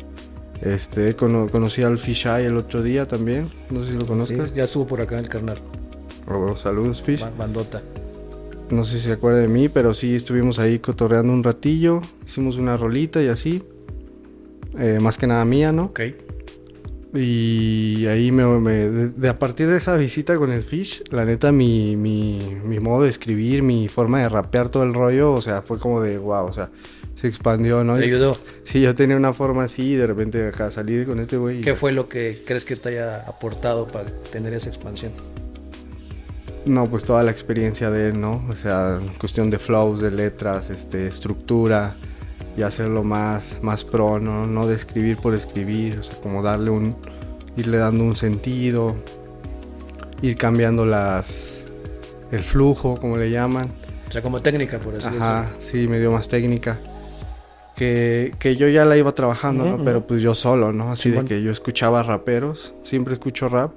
Este, 0.62 1.16
cono- 1.16 1.48
conocí 1.50 1.82
al 1.82 1.98
Fisheye 1.98 2.46
el 2.46 2.56
otro 2.56 2.80
día 2.80 3.08
también. 3.08 3.50
No 3.70 3.82
sé 3.82 3.90
si 3.90 3.94
lo 3.96 4.02
Sí, 4.02 4.06
conozcas. 4.06 4.54
ya 4.54 4.62
estuvo 4.62 4.86
por 4.86 5.00
acá 5.00 5.18
el 5.18 5.28
carnal. 5.28 5.58
Oh, 6.30 6.54
saludos, 6.56 7.02
Fish. 7.02 7.22
Ba- 7.22 7.32
Bandota. 7.36 7.82
No 8.70 8.84
sé 8.84 8.98
si 8.98 9.06
se 9.06 9.12
acuerda 9.14 9.38
de 9.40 9.48
mí, 9.48 9.68
pero 9.68 9.94
sí 9.94 10.14
estuvimos 10.14 10.60
ahí 10.60 10.78
cotorreando 10.78 11.32
un 11.32 11.42
ratillo. 11.42 12.02
Hicimos 12.24 12.56
una 12.56 12.76
rolita 12.76 13.20
y 13.20 13.26
así. 13.26 13.64
Eh, 14.78 14.98
más 15.02 15.18
que 15.18 15.26
nada 15.26 15.44
mía, 15.44 15.72
¿no? 15.72 15.86
Ok. 15.86 16.00
Y 17.14 18.06
ahí 18.06 18.30
me, 18.32 18.44
me- 18.60 18.90
de, 18.90 19.08
de 19.08 19.28
a 19.28 19.38
partir 19.38 19.68
de 19.70 19.78
esa 19.78 19.96
visita 19.96 20.36
con 20.36 20.52
el 20.52 20.62
Fish, 20.62 21.02
la 21.10 21.24
neta 21.24 21.52
mi, 21.52 21.96
mi, 21.96 22.56
mi 22.64 22.80
modo 22.80 23.04
de 23.04 23.08
escribir, 23.10 23.62
mi 23.62 23.88
forma 23.88 24.20
de 24.20 24.28
rapear 24.28 24.68
todo 24.68 24.82
el 24.82 24.92
rollo, 24.92 25.32
o 25.32 25.40
sea, 25.40 25.62
fue 25.62 25.78
como 25.78 26.02
de 26.02 26.18
wow, 26.18 26.44
o 26.44 26.52
sea, 26.52 26.70
se 27.14 27.26
expandió, 27.26 27.82
¿no? 27.82 27.96
Te 27.96 28.04
ayudó. 28.04 28.36
Sí, 28.62 28.82
yo 28.82 28.94
tenía 28.94 29.16
una 29.16 29.32
forma 29.32 29.64
así 29.64 29.92
y 29.92 29.96
de 29.96 30.06
repente 30.06 30.46
acá 30.48 30.70
salí 30.70 31.04
con 31.06 31.18
este 31.18 31.38
güey. 31.38 31.62
¿Qué 31.62 31.74
fue 31.74 31.92
lo 31.92 32.08
que 32.10 32.42
crees 32.46 32.64
que 32.66 32.76
te 32.76 32.90
haya 32.90 33.20
aportado 33.26 33.86
para 33.86 34.10
tener 34.30 34.52
esa 34.52 34.68
expansión? 34.68 35.12
No, 36.66 36.86
pues 36.90 37.04
toda 37.04 37.22
la 37.22 37.30
experiencia 37.30 37.90
de 37.90 38.08
él, 38.10 38.20
¿no? 38.20 38.44
O 38.50 38.54
sea, 38.54 39.00
cuestión 39.18 39.48
de 39.48 39.58
flows, 39.58 40.02
de 40.02 40.10
letras, 40.10 40.68
este, 40.68 41.06
estructura 41.06 41.96
y 42.58 42.62
hacerlo 42.62 43.04
más, 43.04 43.60
más 43.62 43.84
pro, 43.84 44.18
¿no? 44.18 44.48
No 44.48 44.66
de 44.66 44.74
escribir 44.74 45.16
por 45.16 45.32
escribir, 45.32 46.00
o 46.00 46.02
sea, 46.02 46.16
como 46.20 46.42
darle 46.42 46.70
un, 46.70 46.96
irle 47.56 47.78
dando 47.78 48.02
un 48.02 48.16
sentido, 48.16 48.96
ir 50.22 50.36
cambiando 50.36 50.84
las, 50.84 51.64
el 52.32 52.40
flujo, 52.40 52.98
como 52.98 53.16
le 53.16 53.30
llaman. 53.30 53.70
O 54.08 54.10
sea, 54.10 54.22
como 54.22 54.42
técnica, 54.42 54.80
por 54.80 54.96
así 54.96 55.06
Ajá, 55.06 55.50
sí, 55.58 55.86
me 55.86 56.00
dio 56.00 56.10
más 56.10 56.28
técnica. 56.28 56.80
Que, 57.76 58.34
que 58.40 58.56
yo 58.56 58.66
ya 58.66 58.84
la 58.84 58.96
iba 58.96 59.12
trabajando, 59.12 59.64
¿no? 59.64 59.84
Pero 59.84 60.04
pues 60.04 60.20
yo 60.20 60.34
solo, 60.34 60.72
¿no? 60.72 60.90
Así 60.90 61.12
de 61.12 61.24
que 61.24 61.40
yo 61.40 61.52
escuchaba 61.52 62.02
raperos, 62.02 62.74
siempre 62.82 63.14
escucho 63.14 63.48
rap. 63.48 63.70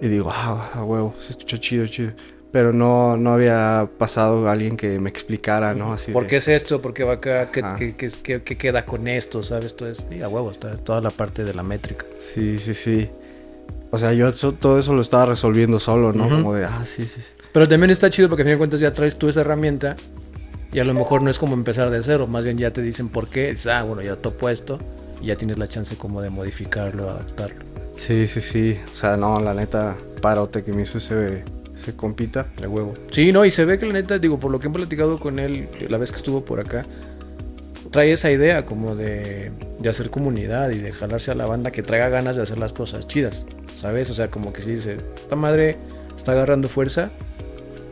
Y 0.00 0.08
digo, 0.08 0.30
ah, 0.32 0.70
a 0.72 0.82
huevo, 0.82 1.14
se 1.18 1.32
escucha 1.32 1.58
chido, 1.58 1.86
chido. 1.86 2.12
Pero 2.50 2.72
no, 2.72 3.16
no 3.18 3.34
había 3.34 3.90
pasado 3.98 4.48
alguien 4.48 4.76
que 4.78 4.98
me 5.00 5.10
explicara, 5.10 5.74
¿no? 5.74 5.92
Así 5.92 6.12
¿Por 6.12 6.22
de- 6.24 6.28
qué 6.30 6.36
es 6.38 6.48
esto? 6.48 6.80
¿Por 6.80 6.94
qué 6.94 7.04
va 7.04 7.14
acá? 7.14 7.50
¿Qué, 7.50 7.60
Ajá. 7.60 7.76
qué- 7.76 7.94
qué- 7.94 8.10
qué- 8.22 8.42
qué 8.42 8.56
queda 8.56 8.86
con 8.86 9.06
esto? 9.06 9.42
¿Sabes? 9.42 9.76
Todo 9.76 9.90
es, 9.90 10.02
sí, 10.10 10.22
a 10.22 10.28
huevo, 10.28 10.50
está 10.50 10.76
toda 10.78 11.02
la 11.02 11.10
parte 11.10 11.44
de 11.44 11.52
la 11.52 11.62
métrica. 11.62 12.06
Sí, 12.20 12.58
sí, 12.58 12.72
sí. 12.72 13.10
O 13.90 13.98
sea, 13.98 14.14
yo 14.14 14.28
eso- 14.28 14.52
todo 14.52 14.78
eso 14.78 14.94
lo 14.94 15.02
estaba 15.02 15.26
resolviendo 15.26 15.78
solo, 15.78 16.12
¿no? 16.14 16.24
Ujú. 16.26 16.36
Como 16.36 16.54
de, 16.54 16.64
ah, 16.64 16.84
sí, 16.86 17.04
sí. 17.04 17.20
Pero 17.52 17.68
también 17.68 17.90
está 17.90 18.08
chido 18.08 18.28
porque 18.30 18.42
a 18.42 18.44
fin 18.46 18.52
de 18.52 18.58
cuentas 18.58 18.80
ya 18.80 18.92
traes 18.92 19.16
tú 19.16 19.28
esa 19.28 19.42
herramienta 19.42 19.96
y 20.72 20.78
a 20.78 20.84
lo 20.84 20.94
mejor 20.94 21.22
no 21.22 21.28
es 21.30 21.38
como 21.38 21.52
empezar 21.54 21.90
de 21.90 22.02
cero, 22.02 22.26
más 22.26 22.44
bien 22.44 22.56
ya 22.56 22.70
te 22.72 22.80
dicen 22.82 23.08
por 23.10 23.28
qué, 23.28 23.50
dices, 23.50 23.66
ah, 23.66 23.82
bueno, 23.82 24.00
ya 24.02 24.16
topo 24.16 24.48
esto 24.48 24.78
y 25.22 25.26
ya 25.26 25.36
tienes 25.36 25.58
la 25.58 25.68
chance 25.68 25.96
como 25.96 26.22
de 26.22 26.30
modificarlo, 26.30 27.10
adaptarlo. 27.10 27.62
Sí, 27.96 28.26
sí, 28.26 28.40
sí. 28.40 28.78
O 28.90 28.94
sea, 28.94 29.16
no, 29.18 29.38
la 29.40 29.52
neta, 29.54 29.96
parote 30.22 30.62
que 30.64 30.72
me 30.72 30.82
hizo 30.82 30.98
ese, 30.98 31.42
ese 31.80 31.94
compita. 31.94 32.46
De 32.60 32.66
huevo. 32.66 32.94
Sí, 33.10 33.32
no, 33.32 33.44
y 33.44 33.50
se 33.50 33.64
ve 33.64 33.78
que 33.78 33.86
la 33.86 33.94
neta, 33.94 34.18
digo, 34.18 34.38
por 34.38 34.50
lo 34.50 34.58
que 34.58 34.68
he 34.68 34.70
platicado 34.70 35.18
con 35.18 35.38
él 35.38 35.68
la 35.88 35.98
vez 35.98 36.10
que 36.10 36.16
estuvo 36.16 36.44
por 36.44 36.60
acá, 36.60 36.86
trae 37.90 38.12
esa 38.12 38.30
idea 38.30 38.66
como 38.66 38.94
de, 38.94 39.50
de 39.78 39.88
hacer 39.88 40.10
comunidad 40.10 40.70
y 40.70 40.78
de 40.78 40.92
jalarse 40.92 41.30
a 41.30 41.34
la 41.34 41.46
banda 41.46 41.70
que 41.70 41.82
traiga 41.82 42.08
ganas 42.08 42.36
de 42.36 42.42
hacer 42.42 42.58
las 42.58 42.72
cosas 42.72 43.06
chidas, 43.06 43.46
¿sabes? 43.76 44.10
O 44.10 44.14
sea, 44.14 44.30
como 44.30 44.52
que 44.52 44.62
si 44.62 44.72
dice, 44.72 44.98
esta 45.16 45.36
madre 45.36 45.76
está 46.16 46.32
agarrando 46.32 46.68
fuerza, 46.68 47.10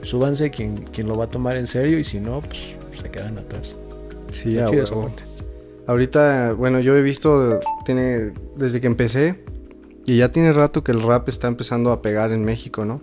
súbanse 0.03 0.51
quien, 0.51 0.79
quien 0.79 1.09
lo 1.09 1.17
va 1.17 1.25
a 1.25 1.29
tomar 1.29 1.57
en 1.57 1.67
serio 1.67 1.99
y 1.99 2.05
si 2.05 2.21
no, 2.21 2.41
pues 2.41 2.77
se 3.01 3.11
quedan 3.11 3.39
atrás. 3.39 3.77
Sí, 4.33 4.59
a 4.59 4.67
parte. 4.67 5.23
Ahorita, 5.87 6.53
bueno, 6.53 6.81
yo 6.81 6.97
he 6.97 7.03
visto, 7.03 7.61
tiene, 7.85 8.33
desde 8.57 8.81
que 8.81 8.89
empecé, 8.89 9.41
y 10.05 10.19
ya 10.19 10.31
tiene 10.31 10.53
rato 10.53 10.85
que 10.85 10.93
el 10.93 11.03
rap 11.03 11.29
está 11.29 11.49
empezando 11.49 11.93
a 11.93 12.03
pegar 12.03 12.33
en 12.33 12.45
México, 12.45 12.85
¿no? 12.85 13.01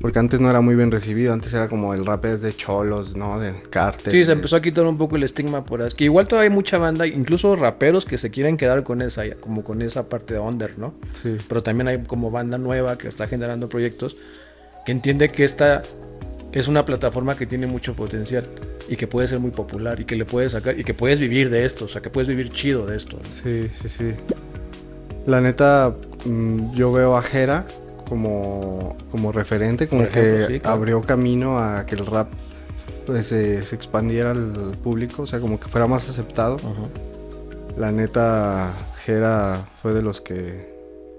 Porque 0.00 0.18
antes 0.18 0.40
no 0.40 0.50
era 0.50 0.60
muy 0.60 0.74
bien 0.76 0.90
recibido, 0.90 1.32
antes 1.32 1.52
era 1.54 1.68
como 1.68 1.94
el 1.94 2.04
rap 2.04 2.26
es 2.26 2.42
de 2.42 2.52
cholos, 2.54 3.16
¿no? 3.16 3.38
Del 3.40 3.62
cártel. 3.70 4.12
Sí, 4.12 4.20
se 4.24 4.26
de- 4.26 4.32
empezó 4.34 4.56
a 4.56 4.60
quitar 4.62 4.84
un 4.86 4.98
poco 4.98 5.16
el 5.16 5.22
estigma 5.22 5.64
por 5.64 5.80
ahí. 5.82 5.88
Que 5.96 6.04
igual 6.04 6.28
todavía 6.28 6.50
hay 6.50 6.54
mucha 6.54 6.76
banda, 6.78 7.06
incluso 7.06 7.56
raperos 7.56 8.04
que 8.04 8.18
se 8.18 8.30
quieren 8.30 8.56
quedar 8.58 8.84
con 8.84 9.00
esa, 9.00 9.22
como 9.40 9.64
con 9.64 9.80
esa 9.82 10.08
parte 10.08 10.34
de 10.34 10.40
under, 10.40 10.78
¿no? 10.78 10.94
Sí. 11.12 11.38
Pero 11.48 11.62
también 11.62 11.88
hay 11.88 12.02
como 12.04 12.30
banda 12.30 12.58
nueva 12.58 12.98
que 12.98 13.08
está 13.08 13.26
generando 13.26 13.68
proyectos 13.68 14.16
que 14.84 14.92
entiende 14.92 15.30
que 15.32 15.44
esta 15.44 15.82
es 16.52 16.68
una 16.68 16.84
plataforma 16.84 17.36
que 17.36 17.46
tiene 17.46 17.66
mucho 17.66 17.94
potencial 17.94 18.46
y 18.88 18.96
que 18.96 19.06
puede 19.08 19.26
ser 19.28 19.40
muy 19.40 19.50
popular 19.50 19.98
y 19.98 20.04
que 20.04 20.14
le 20.14 20.24
puedes 20.24 20.52
sacar 20.52 20.78
y 20.78 20.84
que 20.84 20.94
puedes 20.94 21.18
vivir 21.18 21.50
de 21.50 21.64
esto, 21.64 21.86
o 21.86 21.88
sea, 21.88 22.02
que 22.02 22.10
puedes 22.10 22.28
vivir 22.28 22.50
chido 22.50 22.86
de 22.86 22.96
esto. 22.96 23.16
¿no? 23.16 23.28
Sí, 23.30 23.68
sí, 23.72 23.88
sí. 23.88 24.14
La 25.26 25.40
neta, 25.40 25.94
mm, 26.24 26.74
yo 26.74 26.92
veo 26.92 27.16
a 27.16 27.22
Jera 27.22 27.66
como, 28.08 28.96
como 29.10 29.32
referente, 29.32 29.88
como 29.88 30.02
ejemplo, 30.02 30.46
que 30.46 30.54
sí, 30.54 30.60
claro. 30.60 30.76
abrió 30.76 31.00
camino 31.02 31.58
a 31.58 31.84
que 31.86 31.94
el 31.96 32.06
rap 32.06 32.28
pues, 33.06 33.26
se, 33.26 33.62
se 33.62 33.74
expandiera 33.76 34.30
al 34.30 34.76
público, 34.82 35.22
o 35.22 35.26
sea, 35.26 35.40
como 35.40 35.60
que 35.60 35.68
fuera 35.68 35.86
más 35.86 36.08
aceptado. 36.08 36.56
La 37.76 37.92
neta, 37.92 38.72
Jera 39.04 39.66
fue 39.82 39.92
de 39.92 40.02
los 40.02 40.20
que, 40.20 40.74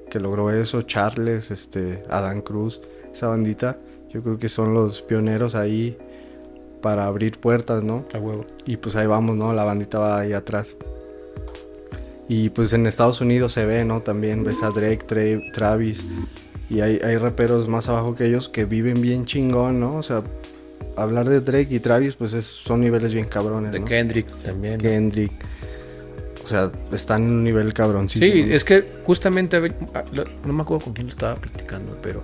que 0.09 0.19
logró 0.19 0.51
eso. 0.51 0.81
Charles, 0.81 1.51
este, 1.51 2.03
Adán 2.09 2.41
Cruz, 2.41 2.81
esa 3.13 3.27
bandita, 3.27 3.77
yo 4.09 4.23
creo 4.23 4.37
que 4.39 4.49
son 4.49 4.73
los 4.73 5.01
pioneros 5.03 5.53
ahí 5.53 5.97
para 6.81 7.05
abrir 7.05 7.39
puertas, 7.39 7.83
¿no? 7.83 8.05
A 8.13 8.17
huevo. 8.17 8.45
Y 8.65 8.77
pues 8.77 8.95
ahí 8.95 9.07
vamos, 9.07 9.35
¿no? 9.35 9.53
La 9.53 9.63
bandita 9.63 9.99
va 9.99 10.19
ahí 10.19 10.33
atrás. 10.33 10.75
Y 12.29 12.49
pues 12.49 12.73
en 12.73 12.87
Estados 12.87 13.21
Unidos 13.21 13.53
se 13.53 13.65
ve, 13.65 13.85
¿no? 13.85 14.01
También 14.01 14.43
ves 14.43 14.61
a 14.63 14.69
Drake, 14.69 15.05
Tra- 15.07 15.51
Travis. 15.53 16.03
Y 16.69 16.81
hay, 16.81 16.99
hay 17.03 17.17
raperos 17.17 17.67
más 17.69 17.87
abajo 17.89 18.15
que 18.15 18.25
ellos 18.25 18.49
que 18.49 18.65
viven 18.65 19.01
bien 19.01 19.25
chingón, 19.25 19.79
¿no? 19.79 19.95
O 19.95 20.03
sea, 20.03 20.23
hablar 20.95 21.29
de 21.29 21.39
Drake 21.41 21.67
y 21.73 21.79
Travis, 21.79 22.15
pues 22.15 22.33
es- 22.33 22.45
son 22.45 22.81
niveles 22.81 23.13
bien 23.13 23.25
cabrones, 23.27 23.71
De 23.71 23.79
¿no? 23.79 23.85
Kendrick 23.85 24.27
también. 24.43 24.79
Kendrick. 24.79 25.31
O 26.43 26.47
sea, 26.47 26.71
están 26.93 27.23
en 27.23 27.29
un 27.29 27.43
nivel 27.43 27.73
cabroncísimo. 27.73 28.31
Sí, 28.33 28.43
¿no? 28.45 28.53
es 28.55 28.63
que 28.63 28.85
justamente, 29.05 29.57
ah, 29.93 30.03
no 30.45 30.53
me 30.53 30.61
acuerdo 30.61 30.85
con 30.85 30.93
quién 30.93 31.07
lo 31.07 31.11
estaba 31.13 31.35
platicando, 31.35 31.97
pero 32.01 32.23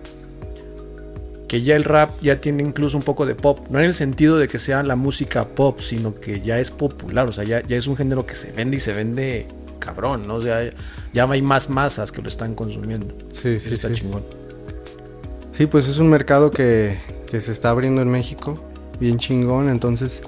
que 1.48 1.62
ya 1.62 1.76
el 1.76 1.84
rap 1.84 2.10
ya 2.22 2.42
tiene 2.42 2.64
incluso 2.64 2.98
un 2.98 3.04
poco 3.04 3.26
de 3.26 3.36
pop, 3.36 3.68
no 3.70 3.80
en 3.80 3.86
el 3.86 3.94
sentido 3.94 4.38
de 4.40 4.48
que 4.48 4.60
sea 4.60 4.82
la 4.82 4.96
música 4.96 5.48
pop, 5.50 5.80
sino 5.82 6.16
que 6.16 6.42
ya 6.42 6.60
es 6.60 6.72
popular, 6.72 7.28
o 7.28 7.32
sea, 7.32 7.44
ya, 7.44 7.62
ya 7.68 7.78
es 7.78 7.86
un 7.86 7.96
género 7.96 8.26
que 8.26 8.34
se 8.36 8.52
vende 8.52 8.78
y 8.78 8.80
se 8.80 8.94
vende 8.94 9.48
cabrón, 9.84 10.28
¿no? 10.28 10.36
O 10.36 10.42
sea, 10.42 10.72
ya 11.14 11.30
hay 11.30 11.42
más 11.42 11.70
masas 11.70 12.12
que 12.12 12.22
lo 12.22 12.30
están 12.30 12.56
consumiendo. 12.56 13.16
Sí, 13.32 13.60
sí, 13.60 13.74
está 13.74 13.90
sí. 13.90 13.96
chingón. 13.96 14.24
Sí, 15.52 15.68
pues 15.68 15.88
es 15.88 15.98
un 15.98 16.10
mercado 16.10 16.52
que, 16.52 17.00
que 17.28 17.42
se 17.42 17.52
está 17.52 17.70
abriendo 17.70 18.02
en 18.02 18.10
México, 18.10 18.56
bien 19.00 19.18
chingón, 19.18 19.70
entonces 19.70 20.22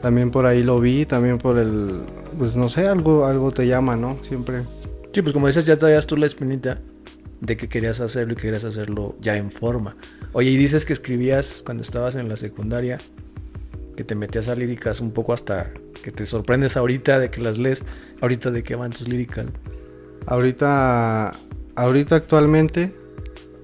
también 0.00 0.30
por 0.30 0.46
ahí 0.46 0.62
lo 0.62 0.80
vi, 0.80 1.04
también 1.04 1.38
por 1.38 1.58
el, 1.58 2.00
pues 2.38 2.56
no 2.56 2.68
sé, 2.68 2.86
algo, 2.86 3.26
algo 3.26 3.50
te 3.50 3.66
llama, 3.66 3.96
¿no? 3.96 4.18
Siempre. 4.22 4.62
Sí, 5.12 5.22
pues 5.22 5.32
como 5.32 5.46
dices, 5.46 5.66
ya 5.66 5.76
traías 5.76 6.06
tú 6.06 6.16
la 6.16 6.26
espinita 6.26 6.78
de 7.40 7.56
que 7.56 7.68
querías 7.68 8.00
hacerlo 8.00 8.32
y 8.32 8.36
que 8.36 8.42
querías 8.42 8.64
hacerlo 8.64 9.16
ya 9.20 9.36
en 9.36 9.50
forma. 9.50 9.96
Oye, 10.32 10.50
y 10.50 10.56
dices 10.56 10.86
que 10.86 10.92
escribías 10.92 11.62
cuando 11.64 11.82
estabas 11.82 12.14
en 12.14 12.28
la 12.28 12.36
secundaria, 12.36 12.98
que 14.00 14.04
te 14.04 14.14
metías 14.14 14.48
a 14.48 14.54
líricas 14.54 15.02
un 15.02 15.10
poco 15.10 15.34
hasta 15.34 15.74
que 16.02 16.10
te 16.10 16.24
sorprendes 16.24 16.78
ahorita 16.78 17.18
de 17.18 17.30
que 17.30 17.42
las 17.42 17.58
lees, 17.58 17.84
ahorita 18.22 18.50
de 18.50 18.62
que 18.62 18.74
van 18.74 18.92
tus 18.92 19.06
líricas. 19.06 19.44
Ahorita, 20.24 21.32
ahorita 21.76 22.16
actualmente 22.16 22.94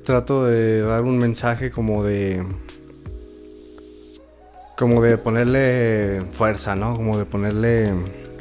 trato 0.04 0.44
de 0.44 0.82
dar 0.82 1.04
un 1.04 1.16
mensaje 1.16 1.70
como 1.70 2.04
de, 2.04 2.44
como 4.76 5.00
de 5.00 5.16
ponerle 5.16 6.22
fuerza, 6.32 6.76
¿no? 6.76 6.94
Como 6.98 7.16
de 7.16 7.24
ponerle, 7.24 7.94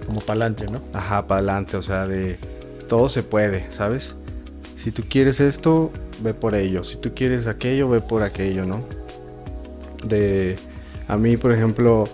Como 0.06 0.20
para 0.20 0.32
adelante, 0.34 0.66
¿no? 0.70 0.82
ajá, 0.92 1.28
para 1.28 1.38
adelante, 1.40 1.78
o 1.78 1.82
sea, 1.82 2.08
de 2.08 2.40
todo 2.90 3.08
se 3.08 3.24
puede, 3.24 3.72
¿sabes? 3.72 4.18
Si 4.76 4.92
tú 4.92 5.04
quieres 5.08 5.40
esto, 5.40 5.94
ve 6.22 6.34
por 6.34 6.56
ello. 6.56 6.84
Si 6.84 6.98
tú 6.98 7.14
quieres 7.16 7.48
aquello, 7.48 7.88
ve 7.88 8.02
por 8.02 8.22
aquello, 8.22 8.66
¿no? 8.66 8.84
De, 10.06 10.58
a 11.08 11.18
mí, 11.18 11.38
por 11.38 11.52
ejemplo, 11.52 12.06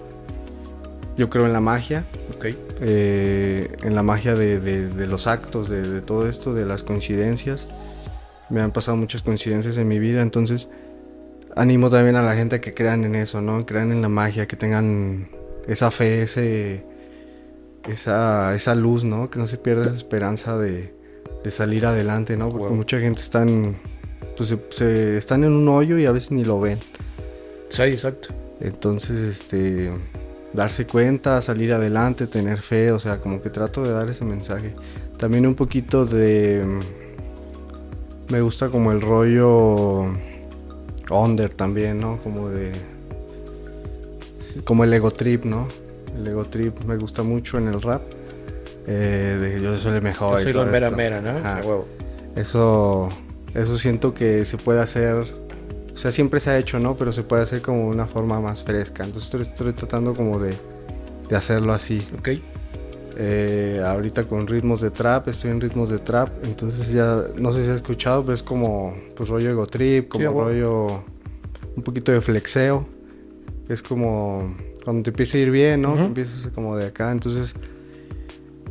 yo 1.18 1.30
creo 1.30 1.46
en 1.46 1.54
la 1.54 1.62
magia, 1.62 2.06
eh, 2.82 3.76
en 3.84 3.96
la 3.96 4.04
magia 4.04 4.36
de, 4.36 4.60
de- 4.60 4.90
de 4.90 5.08
los 5.08 5.28
actos, 5.28 5.70
de, 5.70 5.82
de 5.88 6.02
todo 6.02 6.28
esto, 6.28 6.54
de 6.54 6.66
las 6.66 6.84
coincidencias. 6.84 7.68
Me 8.50 8.62
han 8.62 8.72
pasado 8.72 8.98
muchas 8.98 9.22
coincidencias 9.22 9.78
en 9.78 9.88
mi 9.88 10.00
vida, 10.00 10.22
entonces 10.22 10.68
animo 11.56 11.90
también 11.90 12.16
a 12.16 12.22
la 12.22 12.36
gente 12.36 12.58
a 12.58 12.62
que 12.62 12.74
crean 12.74 13.04
en 13.06 13.16
eso, 13.16 13.42
¿no? 13.42 13.66
Crean 13.66 13.92
en 13.92 14.02
la 14.02 14.10
magia, 14.10 14.48
que 14.48 14.56
tengan 14.58 15.30
esa 15.68 15.90
fe, 15.92 16.24
ese, 16.24 16.84
esa, 17.88 18.54
esa 18.56 18.76
luz, 18.76 19.04
¿no? 19.04 19.30
Que 19.30 19.40
no 19.40 19.48
se 19.48 19.58
pierda 19.58 19.86
esa 19.86 19.96
esperanza 19.96 20.58
de, 20.58 20.94
salir 21.50 21.86
adelante, 21.86 22.36
¿no? 22.38 22.50
Porque 22.50 22.74
mucha 22.74 23.00
gente 23.00 23.22
están, 23.22 23.78
pues, 24.38 24.50
se- 24.50 24.60
se- 24.72 25.18
están 25.18 25.44
en 25.44 25.52
un 25.54 25.68
hoyo 25.70 25.98
y 25.98 26.06
a 26.06 26.12
veces 26.12 26.32
ni 26.32 26.44
lo 26.44 26.60
ven. 26.60 26.80
Sí, 27.70 27.84
exacto. 27.84 28.30
Entonces, 28.62 29.18
este, 29.42 29.92
darse 30.54 30.86
cuenta, 30.86 31.42
salir 31.42 31.74
adelante, 31.74 32.28
tener 32.28 32.60
fe, 32.60 32.92
o 32.92 33.00
sea, 33.00 33.18
como 33.20 33.42
que 33.42 33.50
trato 33.50 33.84
de 33.84 33.92
dar 33.92 34.08
ese 34.10 34.24
mensaje. 34.26 34.74
También 35.18 35.46
un 35.48 35.56
poquito 35.56 36.06
de... 36.06 36.80
Me 38.30 38.40
gusta 38.42 38.70
como 38.70 38.92
el 38.92 39.02
rollo 39.02 40.14
under 41.10 41.50
también, 41.50 42.00
¿no? 42.00 42.18
Como 42.24 42.50
de... 42.50 42.72
Como 44.64 44.84
el 44.84 44.94
ego 44.94 45.12
trip, 45.12 45.46
¿no? 45.46 45.68
El 46.16 46.28
ego 46.28 46.46
trip 46.46 46.84
me 46.86 46.98
gusta 46.98 47.24
mucho 47.24 47.58
en 47.58 47.68
el 47.68 47.82
rap. 47.82 48.02
eh, 48.88 49.38
de 49.42 49.54
que 49.54 49.62
yo 49.62 49.78
soy 49.78 49.96
el 49.96 50.02
mejor. 50.02 50.40
Yo 50.40 50.44
soy 50.44 50.54
la 50.54 50.66
mera 50.66 50.88
esto. 50.88 50.98
mera, 50.98 51.22
¿no? 51.22 51.30
Ajá. 51.38 51.58
A 51.60 51.62
huevo. 51.62 51.88
Eso, 52.36 53.10
eso 53.54 53.78
siento 53.78 54.14
que 54.14 54.46
se 54.46 54.58
puede 54.58 54.82
hacer, 54.82 55.26
sea, 56.02 56.12
siempre 56.12 56.40
se 56.40 56.50
ha 56.50 56.58
hecho, 56.58 56.80
¿no? 56.80 56.96
Pero 56.96 57.12
se 57.12 57.24
puede 57.24 57.44
hacer 57.44 57.62
como 57.62 57.88
una 57.88 58.08
forma 58.08 58.42
más 58.42 58.64
fresca. 58.64 59.04
Entonces 59.04 59.32
estoy, 59.32 59.42
estoy 59.44 59.74
tratando 59.74 60.14
como 60.14 60.40
de, 60.40 60.56
de 61.30 61.36
hacerlo 61.36 61.74
así. 61.74 62.06
Ok. 62.18 62.30
Eh, 63.18 63.80
ahorita 63.86 64.24
con 64.24 64.48
ritmos 64.48 64.82
de 64.82 64.90
trap, 64.90 65.28
estoy 65.28 65.52
en 65.52 65.62
ritmos 65.62 65.90
de 65.90 66.00
trap, 66.00 66.30
entonces 66.44 66.92
ya, 66.92 67.26
no 67.38 67.52
sé 67.52 67.64
si 67.64 67.70
has 67.70 67.76
escuchado, 67.76 68.24
pero 68.24 68.34
es 68.34 68.42
como 68.42 68.96
pues 69.16 69.30
rollo 69.30 69.50
ego 69.50 69.68
trip, 69.68 70.08
como 70.08 70.32
Sí, 70.32 70.38
rollo, 70.38 70.88
un 71.76 71.84
poquito 71.84 72.12
de 72.12 72.22
flexeo. 72.22 72.88
Es 73.70 73.84
como 73.84 74.56
cuando 74.84 75.04
te 75.04 75.12
empieza 75.12 75.38
a 75.38 75.42
ir 75.42 75.52
bien, 75.52 75.82
¿no? 75.82 75.94
Ujú. 75.94 76.04
Empiezas 76.04 76.52
como 76.52 76.76
de 76.78 76.88
acá, 76.88 77.12
entonces 77.12 77.54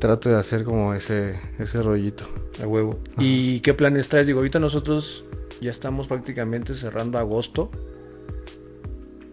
trato 0.01 0.31
de 0.31 0.37
hacer 0.37 0.65
como 0.65 0.95
ese, 0.95 1.39
ese 1.59 1.83
rollito. 1.83 2.25
A 2.63 2.67
huevo. 2.67 2.99
¿Y 3.19 3.61
qué 3.61 3.75
planes 3.75 4.09
traes? 4.09 4.27
Digo, 4.27 4.41
ahorita 4.41 4.59
nosotros 4.59 5.25
ya 5.61 5.71
estamos 5.71 6.07
prácticamente 6.09 6.75
cerrando 6.75 7.19
agosto. 7.19 7.71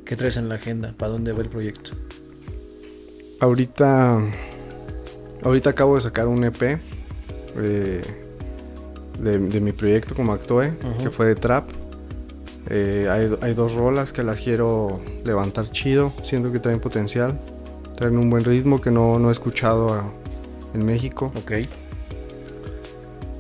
¿Qué 0.06 0.16
traes 0.16 0.38
en 0.38 0.48
la 0.50 0.56
agenda? 0.56 0.94
¿Para 0.98 1.12
dónde 1.12 1.32
va 1.34 1.42
el 1.42 1.50
proyecto? 1.50 1.92
Ahorita, 3.40 4.20
ahorita 5.44 5.70
acabo 5.70 5.96
de 5.96 6.02
sacar 6.02 6.28
un 6.28 6.44
EP 6.44 6.80
eh, 7.58 8.02
de, 9.20 9.40
de 9.40 9.62
mi 9.62 9.72
proyecto 9.74 10.16
como 10.16 10.32
Ujú. 10.84 11.04
que 11.04 11.12
fue 11.12 11.28
de 11.28 11.36
trap. 11.36 11.70
Eh, 12.70 13.08
hay, 13.10 13.30
hay 13.42 13.54
dos 13.54 13.76
rolas 13.76 14.12
que 14.12 14.24
las 14.24 14.42
quiero 14.42 15.00
levantar 15.24 15.70
chido, 15.72 16.12
siento 16.24 16.52
que 16.52 16.60
traen 16.60 16.80
potencial, 16.80 17.40
traen 17.96 18.18
un 18.18 18.30
buen 18.30 18.44
ritmo 18.44 18.82
que 18.82 18.92
no, 18.92 19.20
no 19.20 19.30
he 19.30 19.32
escuchado 19.32 19.94
a- 19.94 20.12
en 20.74 20.86
México. 20.86 21.32
Ok. 21.38 21.52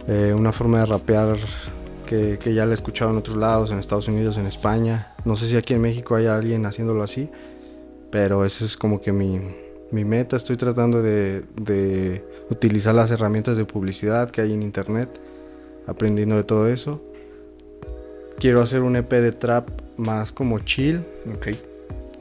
Eh, 0.09 0.33
una 0.33 0.51
forma 0.53 0.79
de 0.79 0.85
rapear 0.85 1.35
que, 2.07 2.39
que 2.39 2.55
ya 2.55 2.65
la 2.65 2.71
he 2.71 2.73
escuchado 2.73 3.11
en 3.11 3.17
otros 3.17 3.37
lados, 3.37 3.69
en 3.69 3.77
Estados 3.77 4.07
Unidos, 4.07 4.37
en 4.37 4.47
España. 4.47 5.13
No 5.25 5.35
sé 5.35 5.47
si 5.47 5.55
aquí 5.55 5.75
en 5.75 5.81
México 5.81 6.15
hay 6.15 6.25
alguien 6.25 6.65
haciéndolo 6.65 7.03
así, 7.03 7.29
pero 8.09 8.43
eso 8.45 8.65
es 8.65 8.75
como 8.77 8.99
que 8.99 9.11
mi, 9.11 9.39
mi 9.91 10.03
meta. 10.05 10.35
Estoy 10.35 10.57
tratando 10.57 11.03
de, 11.03 11.43
de 11.61 12.25
utilizar 12.49 12.95
las 12.95 13.11
herramientas 13.11 13.57
de 13.57 13.65
publicidad 13.65 14.31
que 14.31 14.41
hay 14.41 14.53
en 14.53 14.63
internet, 14.63 15.09
aprendiendo 15.85 16.35
de 16.37 16.43
todo 16.43 16.67
eso. 16.67 17.03
Quiero 18.39 18.61
hacer 18.61 18.81
un 18.81 18.95
EP 18.95 19.11
de 19.11 19.31
trap 19.31 19.69
más 19.97 20.31
como 20.31 20.59
chill, 20.59 21.03
Ok. 21.35 21.47
es 21.47 21.59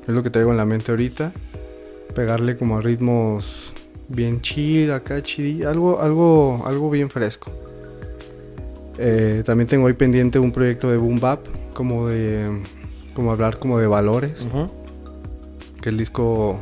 lo 0.09 0.23
que 0.23 0.31
traigo 0.31 0.51
en 0.51 0.57
la 0.57 0.65
mente 0.65 0.91
ahorita. 0.91 1.33
Pegarle 2.15 2.57
como 2.57 2.79
a 2.79 2.81
ritmos 2.81 3.73
bien 4.09 4.41
chill, 4.41 4.91
acá 4.93 5.23
chill, 5.23 5.67
algo, 5.67 6.01
algo, 6.01 6.63
algo 6.65 6.89
bien 6.91 7.11
fresco. 7.11 7.51
Eh, 8.99 9.43
también 9.45 9.69
tengo 9.69 9.87
ahí 9.87 9.95
pendiente 9.95 10.39
un 10.39 10.53
proyecto 10.53 10.91
de 10.91 10.97
boom 10.97 11.21
bap, 11.21 11.47
como 11.75 12.09
de, 12.09 12.63
como 13.15 13.33
hablar 13.33 13.59
como 13.59 13.79
de 13.79 13.87
valores, 13.87 14.47
que 15.81 15.89
el 15.91 15.99
disco 15.99 16.59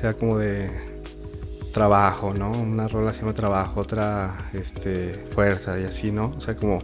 sea 0.00 0.14
como 0.14 0.38
de, 0.38 0.70
trabajo, 1.74 2.32
¿no? 2.32 2.52
Una 2.52 2.88
rola 2.88 3.12
se 3.12 3.20
llama 3.20 3.34
trabajo, 3.34 3.80
otra 3.80 4.48
este, 4.54 5.12
fuerza 5.34 5.78
y 5.78 5.84
así, 5.84 6.10
¿no? 6.10 6.32
O 6.36 6.40
sea, 6.40 6.56
como 6.56 6.82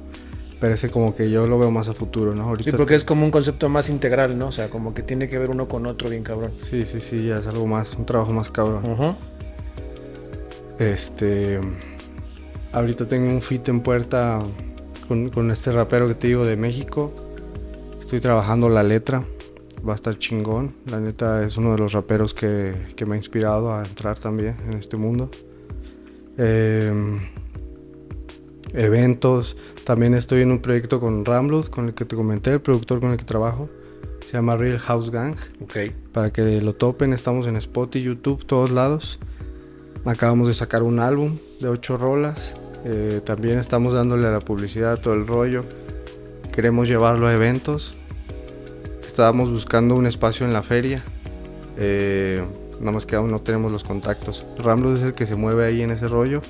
parece 0.61 0.91
como 0.91 1.15
que 1.15 1.31
yo 1.31 1.47
lo 1.47 1.59
veo 1.59 1.71
más 1.71 1.89
a 1.89 1.95
futuro, 1.95 2.35
¿no? 2.35 2.55
sí, 2.59 2.71
porque 2.73 2.95
es 2.95 3.05
como 3.05 3.25
un 3.25 3.31
concepto 3.31 3.71
más 3.71 3.89
integral, 3.89 4.37
¿no? 4.37 4.49
O 4.49 4.53
sea, 4.53 4.69
como 4.69 4.93
que 4.93 5.03
tiene 5.03 5.27
que 5.27 5.39
ver 5.39 5.49
uno 5.49 5.69
con 5.69 5.87
otro 5.87 6.11
bien 6.11 6.23
cabrón. 6.23 6.53
Sí, 6.59 6.85
sí, 6.85 7.01
sí, 7.01 7.29
ya 7.29 7.39
es 7.39 7.47
algo 7.47 7.67
más, 7.67 7.95
un 7.95 8.05
trabajo 8.05 8.33
más 8.35 8.51
cabrón. 8.51 9.17
Este, 10.79 11.61
ahorita 12.73 13.07
tengo 13.07 13.29
un 13.29 13.41
fit 13.41 13.69
en 13.69 13.81
puerta 13.81 14.43
con, 15.09 15.29
con 15.29 15.51
este 15.51 15.73
rapero 15.73 16.09
que 16.09 16.15
te 16.15 16.29
digo 16.29 16.45
de 16.45 16.57
México. 16.57 17.13
Estoy 17.99 18.21
trabajando 18.21 18.69
la 18.69 18.83
letra 18.83 19.25
va 19.87 19.93
a 19.93 19.97
estar 19.97 20.19
chingón. 20.19 20.75
La 20.87 21.01
neta 21.01 21.45
es 21.45 21.57
uno 21.57 21.73
de 21.73 21.79
los 21.79 21.93
raperos 21.93 22.35
que, 22.35 22.75
que 22.97 23.07
me 23.07 23.15
ha 23.15 23.17
inspirado 23.17 23.75
a 23.75 23.85
entrar 23.85 24.19
también 24.19 24.57
en 24.67 24.75
este 24.75 24.97
mundo. 24.97 25.31
Em, 26.37 27.21
eventos. 28.73 29.57
También 29.85 30.15
estoy 30.15 30.43
en 30.43 30.51
un 30.51 30.61
proyecto 30.61 31.01
con 31.01 31.25
Ramblud, 31.25 31.67
con 31.67 31.87
el 31.87 31.95
que 31.95 32.05
te 32.05 32.17
comenté, 32.17 32.53
el 32.53 32.61
productor 32.61 33.01
con 33.01 33.11
el 33.11 33.17
que 33.17 33.25
trabajo. 33.25 33.69
Se 34.27 34.33
llama 34.33 34.57
Real 34.57 34.79
House 34.79 35.11
Gang. 35.11 35.37
Ok. 35.63 35.77
Para 36.13 36.33
que 36.33 36.61
lo 36.61 36.75
topen, 36.75 37.13
estamos 37.13 37.47
en 37.47 37.57
Spotify, 37.57 38.05
YouTube, 38.05 38.45
todos 38.45 38.71
lados. 38.71 39.19
Acabamos 40.05 40.49
de 40.49 40.55
sacar 40.55 40.83
un 40.83 40.99
álbum 40.99 41.39
de 41.61 41.69
ocho 41.69 41.97
rolas. 41.97 42.57
Eh, 42.85 43.21
también 43.25 43.59
estamos 43.59 43.93
dándole 43.93 44.27
a 44.27 44.31
la 44.31 44.41
publicidad 44.41 44.99
todo 44.99 45.15
el 45.15 45.27
rollo. 45.27 45.65
Queremos 46.53 46.89
llevarlo 46.89 47.27
a 47.27 47.35
eventos 47.35 47.97
estábamos 49.21 49.51
buscando 49.51 49.97
un 49.97 50.07
espacio 50.07 50.47
en 50.47 50.55
la 50.55 50.63
feria. 50.63 51.03
Eh, 51.77 52.43
nada 52.79 52.93
más 52.93 53.05
que 53.05 53.17
aún 53.17 53.31
no 53.31 53.41
tenemos 53.41 53.71
los 53.71 53.85
contactos. 53.85 54.47
Ramblus 54.57 55.01
es 55.01 55.07
el 55.07 55.13
que 55.13 55.27
se 55.27 55.35
mueve 55.35 55.67
ahí 55.67 55.83
en 55.83 55.91
ese 55.91 56.09
rollo. 56.09 56.41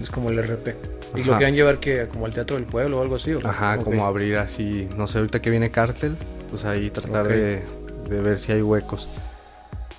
Es 0.00 0.10
como 0.10 0.30
el 0.30 0.40
RP. 0.40 0.76
¿Y 1.16 1.24
lo 1.24 1.36
quieran 1.36 1.54
llevar 1.54 1.78
que 1.78 2.06
como 2.06 2.26
al 2.26 2.32
Teatro 2.32 2.54
del 2.54 2.66
Pueblo 2.66 2.98
o 2.98 3.02
algo 3.02 3.16
así? 3.16 3.32
Ajá, 3.42 3.78
como 3.78 4.06
abrir 4.06 4.36
así. 4.36 4.88
No 4.96 5.08
sé, 5.08 5.18
ahorita 5.18 5.42
que 5.42 5.50
viene 5.50 5.72
Cártel, 5.72 6.16
pues 6.50 6.64
ahí 6.64 6.90
tratar 6.90 7.26
de, 7.26 7.64
ver 8.08 8.38
si 8.38 8.52
hay 8.52 8.62
huecos. 8.62 9.08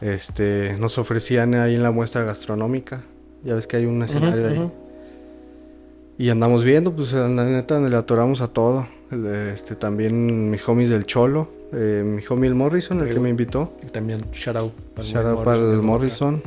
Este, 0.01 0.75
nos 0.79 0.97
ofrecían 0.97 1.53
ahí 1.55 1.75
en 1.75 1.83
la 1.83 1.91
muestra 1.91 2.23
gastronómica. 2.23 3.03
Ya 3.43 3.55
ves 3.55 3.67
que 3.67 3.77
hay 3.77 3.85
un 3.85 4.01
escenario 4.03 4.47
ahí. 4.47 4.71
Y 6.17 6.29
andamos 6.29 6.63
viendo, 6.63 6.95
pues 6.95 7.13
la 7.13 7.27
neta 7.27 7.79
le 7.79 7.95
atoramos 7.95 8.41
a 8.41 8.47
todo. 8.47 8.87
Este, 9.53 9.75
también 9.75 10.49
mis 10.49 10.67
homies 10.67 10.89
del 10.89 11.05
Cholo 11.05 11.61
eh, 11.73 12.03
mi 12.05 12.21
homie 12.27 12.49
el 12.49 12.55
Morrison, 12.55 12.99
el 12.99 13.13
que 13.13 13.19
me 13.19 13.29
invitó. 13.29 13.73
Y 13.81 13.87
también 13.87 14.21
shout 14.33 14.57
out 14.57 14.73
para 14.93 15.07
shout 15.07 15.25
el, 15.25 15.31
out 15.31 15.43
para 15.43 15.57
el 15.57 15.81
Morrison. 15.81 16.41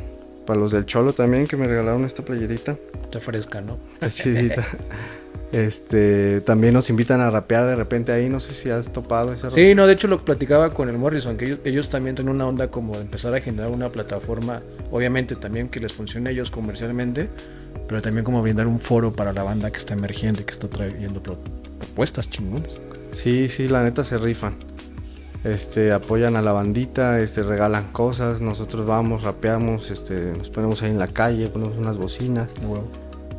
Para 0.47 0.61
los 0.61 0.73
del 0.73 0.85
Cholo 0.85 1.15
también, 1.15 1.47
que 1.47 1.57
me 1.57 1.67
regalaron 1.67 2.05
esta 2.05 2.23
playerita. 2.23 2.77
Está 3.03 3.21
fresca, 3.21 3.61
¿no? 3.63 3.79
Está 3.95 4.11
chidita. 4.11 4.67
Este, 5.55 6.41
también 6.41 6.75
nos 6.75 6.91
invitan 6.91 7.21
a 7.21 7.31
rapear 7.31 7.65
de 7.65 7.77
repente 7.77 8.11
ahí, 8.11 8.29
no 8.29 8.41
sé 8.41 8.53
si 8.53 8.71
has 8.71 8.93
topado 8.93 9.33
esa 9.33 9.53
Sí, 9.53 9.73
no, 9.77 9.87
de 9.87 9.93
hecho 9.93 10.09
lo 10.09 10.25
platicaba 10.25 10.71
con 10.71 10.89
el 10.89 10.99
Morrison, 10.99 11.37
que 11.37 11.61
ellos, 11.65 11.89
también 11.89 12.17
tienen 12.17 12.35
una 12.35 12.45
onda 12.45 12.73
como 12.73 12.97
de 12.97 13.03
empezar 13.03 13.33
a 13.37 13.41
generar 13.41 13.71
una 13.71 13.93
plataforma, 13.93 14.63
obviamente 14.91 15.37
también 15.37 15.69
que 15.69 15.79
les 15.79 15.93
funcione 15.93 16.31
a 16.31 16.33
ellos 16.33 16.51
comercialmente, 16.51 17.29
pero 17.87 18.03
también 18.03 18.25
como 18.25 18.43
brindar 18.43 18.67
un 18.67 18.81
foro 18.81 19.13
para 19.13 19.33
la 19.33 19.45
banda 19.45 19.71
que 19.71 19.79
está 19.79 19.95
emergiendo 19.95 20.41
y 20.41 20.45
que 20.45 20.55
está 20.55 20.67
trayendo 20.67 21.23
propuestas 21.23 22.29
chingones. 22.29 22.81
Sí, 23.13 23.49
sí, 23.49 23.69
la 23.69 23.85
neta 23.85 24.03
se 24.03 24.19
rifan. 24.19 24.57
Este, 25.45 25.93
apoyan 25.93 26.35
a 26.35 26.43
la 26.43 26.51
bandita, 26.51 27.21
este, 27.21 27.45
regalan 27.45 27.85
cosas, 27.93 28.41
nosotros 28.41 28.87
vamos, 28.87 29.23
rapeamos, 29.23 29.93
este, 29.93 30.33
nos 30.37 30.51
ponemos 30.51 30.83
ahí 30.83 30.91
en 30.91 30.99
la 30.99 31.07
calle, 31.07 31.47
ponemos 31.47 31.77
unas 31.77 31.97
bocinas, 31.97 32.49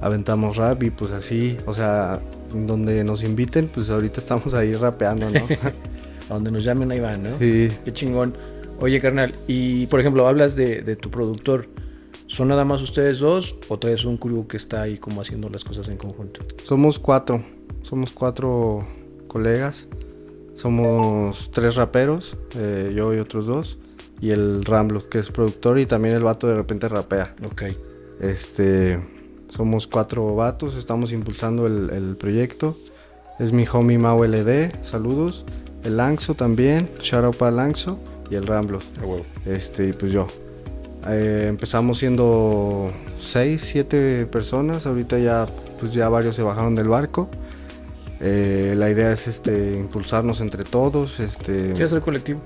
aventamos 0.01 0.57
rap 0.57 0.83
y 0.83 0.89
pues 0.89 1.11
así, 1.11 1.57
o 1.65 1.73
sea, 1.73 2.19
donde 2.53 3.03
nos 3.03 3.23
inviten, 3.23 3.67
pues 3.67 3.89
ahorita 3.89 4.19
estamos 4.19 4.53
ahí 4.53 4.73
rapeando, 4.73 5.29
¿no? 5.29 5.39
a 6.29 6.33
donde 6.33 6.51
nos 6.51 6.63
llamen 6.63 6.91
ahí 6.91 6.99
van, 6.99 7.23
¿no? 7.23 7.29
Sí. 7.37 7.71
Qué 7.83 7.93
chingón. 7.93 8.35
Oye, 8.79 8.99
carnal, 8.99 9.33
y 9.47 9.87
por 9.87 9.99
ejemplo, 9.99 10.27
hablas 10.27 10.55
de, 10.55 10.81
de 10.81 10.95
tu 10.95 11.09
productor. 11.09 11.67
¿Son 12.27 12.47
nada 12.47 12.65
más 12.65 12.81
ustedes 12.81 13.19
dos 13.19 13.55
o 13.67 13.77
traes 13.77 14.03
un 14.03 14.17
crew 14.17 14.47
que 14.47 14.57
está 14.57 14.81
ahí 14.81 14.97
como 14.97 15.21
haciendo 15.21 15.47
las 15.49 15.63
cosas 15.63 15.87
en 15.89 15.97
conjunto? 15.97 16.41
Somos 16.63 16.97
cuatro, 16.97 17.43
somos 17.81 18.11
cuatro 18.11 18.85
colegas. 19.27 19.87
Somos 20.55 21.51
tres 21.51 21.75
raperos, 21.75 22.37
eh, 22.57 22.93
yo 22.95 23.13
y 23.13 23.17
otros 23.17 23.45
dos. 23.45 23.77
Y 24.21 24.29
el 24.31 24.63
Ramblo, 24.63 25.09
que 25.09 25.19
es 25.19 25.29
productor 25.29 25.77
y 25.77 25.85
también 25.85 26.15
el 26.15 26.23
vato 26.23 26.47
de 26.47 26.55
repente 26.55 26.87
rapea. 26.87 27.35
Ok. 27.45 27.63
Este, 28.21 29.01
somos 29.55 29.87
cuatro 29.87 30.35
vatos, 30.35 30.75
estamos 30.75 31.11
impulsando 31.13 31.65
el, 31.67 32.17
proyecto. 32.19 32.77
Es 33.39 33.51
mi 33.51 33.65
homie 33.71 33.97
Mau 33.97 34.23
LD, 34.23 34.83
saludos. 34.83 35.45
El 35.83 35.97
Langso 35.97 36.33
también, 36.33 36.89
shout 36.99 37.23
out 37.23 37.35
para 37.37 37.51
Langso. 37.51 37.97
Y 38.29 38.35
el 38.35 38.47
Ramblo. 38.47 38.79
Este, 39.45 39.89
y 39.89 39.93
pues 39.93 40.11
yo. 40.11 40.27
Eh, 41.07 41.45
empezamos 41.47 41.99
siendo 41.99 42.91
seis, 43.19 43.61
siete 43.61 44.25
personas. 44.25 44.87
Ahorita 44.87 45.19
ya, 45.19 45.47
pues 45.79 45.93
ya 45.93 46.09
varios 46.09 46.35
se 46.35 46.41
bajaron 46.41 46.75
del 46.75 46.89
barco. 46.89 47.29
Eh, 48.19 48.73
la 48.75 48.89
idea 48.89 49.11
es 49.11 49.27
este 49.27 49.75
impulsarnos 49.75 50.41
entre 50.41 50.63
todos. 50.63 51.19
Este, 51.19 51.75
sí, 51.75 51.83
hacer 51.83 52.01
colectivo. 52.01 52.41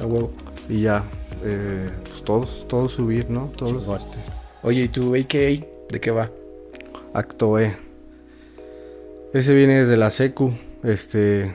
A 0.00 0.06
huevo. 0.06 0.32
Y 0.68 0.82
ya, 0.82 1.04
eh, 1.44 1.90
pues 2.08 2.24
todos, 2.24 2.66
todos 2.66 2.92
subir, 2.92 3.28
¿no? 3.28 3.52
Todos. 3.56 3.86
Oye, 4.62 4.84
¿y 4.84 4.88
tu 4.88 5.14
AKA 5.14 5.79
de 5.90 6.00
qué 6.00 6.10
va? 6.10 6.30
Acto 7.12 7.58
E. 7.58 7.76
Ese 9.32 9.54
viene 9.54 9.80
desde 9.80 9.96
la 9.96 10.10
secu. 10.10 10.52
Este. 10.82 11.54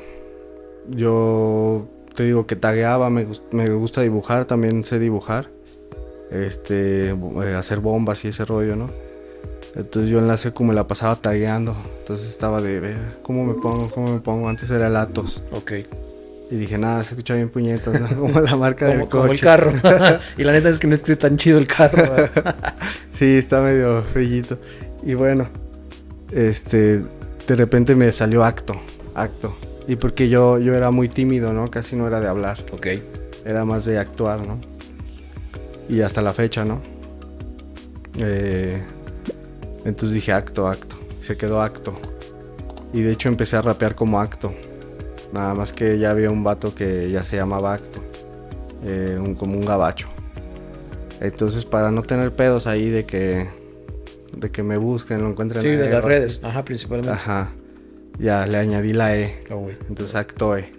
Yo 0.89 1.88
te 2.15 2.24
digo 2.24 2.45
que 2.45 2.56
tagueaba, 2.56 3.10
me, 3.10 3.26
me 3.52 3.69
gusta 3.69 4.02
dibujar, 4.02 4.45
también 4.45 4.84
sé 4.84 5.00
dibujar. 5.00 5.50
Este, 6.32 7.10
eh, 7.10 7.56
hacer 7.58 7.80
bombas 7.80 8.26
y 8.26 8.30
ese 8.30 8.45
rollo, 8.45 8.76
¿no? 8.76 8.89
Entonces 9.76 10.10
yo 10.10 10.19
en 10.19 10.28
la 10.28 10.38
secu 10.38 10.63
me 10.63 10.74
la 10.74 10.88
pasaba 10.88 11.15
tagueando. 11.15 11.76
Entonces 12.00 12.30
estaba 12.30 12.62
de 12.62 12.80
ver 12.80 12.98
cómo 13.24 13.45
me 13.45 13.56
pongo, 13.56 13.89
cómo 13.89 14.13
me 14.13 14.19
pongo. 14.19 14.48
Antes 14.48 14.69
era 14.71 14.88
el 14.88 14.95
Atos. 14.95 15.43
Ok. 15.52 15.74
Y 16.51 16.58
dije, 16.58 16.77
nada, 16.77 17.03
se 17.03 17.12
escucha 17.12 17.34
bien 17.34 17.49
puñetas, 17.49 17.99
¿no? 17.99 18.08
Como 18.19 18.39
la 18.39 18.55
marca 18.55 18.88
del 18.88 19.01
coche. 19.01 19.10
Como 19.10 19.31
el 19.31 19.39
carro. 19.39 19.73
y 20.38 20.43
la 20.43 20.51
neta 20.51 20.69
es 20.69 20.79
que 20.79 20.88
no 20.88 20.93
esté 20.93 21.15
tan 21.15 21.38
chido 21.38 21.58
el 21.58 21.67
carro. 21.67 22.29
sí, 23.12 23.38
está 23.38 23.62
medio 23.62 24.03
frillito. 24.03 24.60
Y 25.03 25.13
bueno, 25.15 25.49
este, 26.31 27.03
de 27.47 27.55
repente 27.55 27.95
me 27.95 28.12
salió 28.12 28.43
acto, 28.43 28.73
acto. 29.13 29.55
Y 29.88 29.95
porque 29.97 30.29
yo, 30.29 30.58
yo 30.60 30.73
era 30.73 30.91
muy 30.91 31.10
tímido, 31.10 31.53
¿no? 31.53 31.69
Casi 31.69 31.95
no 31.95 32.08
era 32.08 32.19
de 32.19 32.27
hablar. 32.27 32.63
Ok. 32.71 32.88
Era 33.45 33.65
más 33.65 33.86
de 33.86 33.99
actuar, 33.99 34.39
¿no? 34.39 34.60
Y 35.88 36.01
hasta 36.01 36.21
la 36.21 36.34
fecha, 36.34 36.65
¿no? 36.65 36.81
Eh, 38.17 38.81
entonces 39.84 40.12
dije 40.12 40.31
acto, 40.31 40.67
acto. 40.67 40.97
Se 41.21 41.38
quedó 41.38 41.62
acto. 41.62 41.93
Y 42.93 43.01
de 43.01 43.12
hecho 43.12 43.29
empecé 43.29 43.55
a 43.58 43.62
rapear 43.62 43.93
como 43.93 44.19
acto. 44.19 44.53
Nada 45.36 45.54
más 45.54 45.74
que 45.74 46.00
ya 46.00 46.12
había 46.12 46.32
un 46.32 46.45
vato 46.45 46.74
que 46.74 47.12
ya 47.12 47.21
se 47.21 47.36
llamaba 47.36 47.74
acto. 47.74 48.00
Eh, 48.86 49.19
un, 49.19 49.36
como 49.36 49.58
un 49.58 49.65
gabacho. 49.65 50.08
Entonces 51.19 51.65
para 51.65 51.91
no 51.91 52.04
tener 52.04 52.34
pedos 52.34 52.67
ahí 52.67 52.89
de 52.89 53.06
que 53.06 53.45
de 54.38 54.50
que 54.50 54.63
me 54.63 54.78
busquen, 54.78 55.21
lo 55.21 55.30
encuentren. 55.30 55.62
Sí, 55.62 55.67
de 55.67 55.89
las 55.89 56.06
redes, 56.06 56.39
ajá, 56.41 56.63
principalmente. 56.63 57.12
Ajá. 57.12 57.52
Ya 58.17 58.48
le 58.48 58.58
añadí 58.58 58.93
la 58.93 59.17
E. 59.17 59.43
Oh, 59.52 59.67
Entonces 59.89 60.15
acto 60.15 60.56
E. 60.56 60.71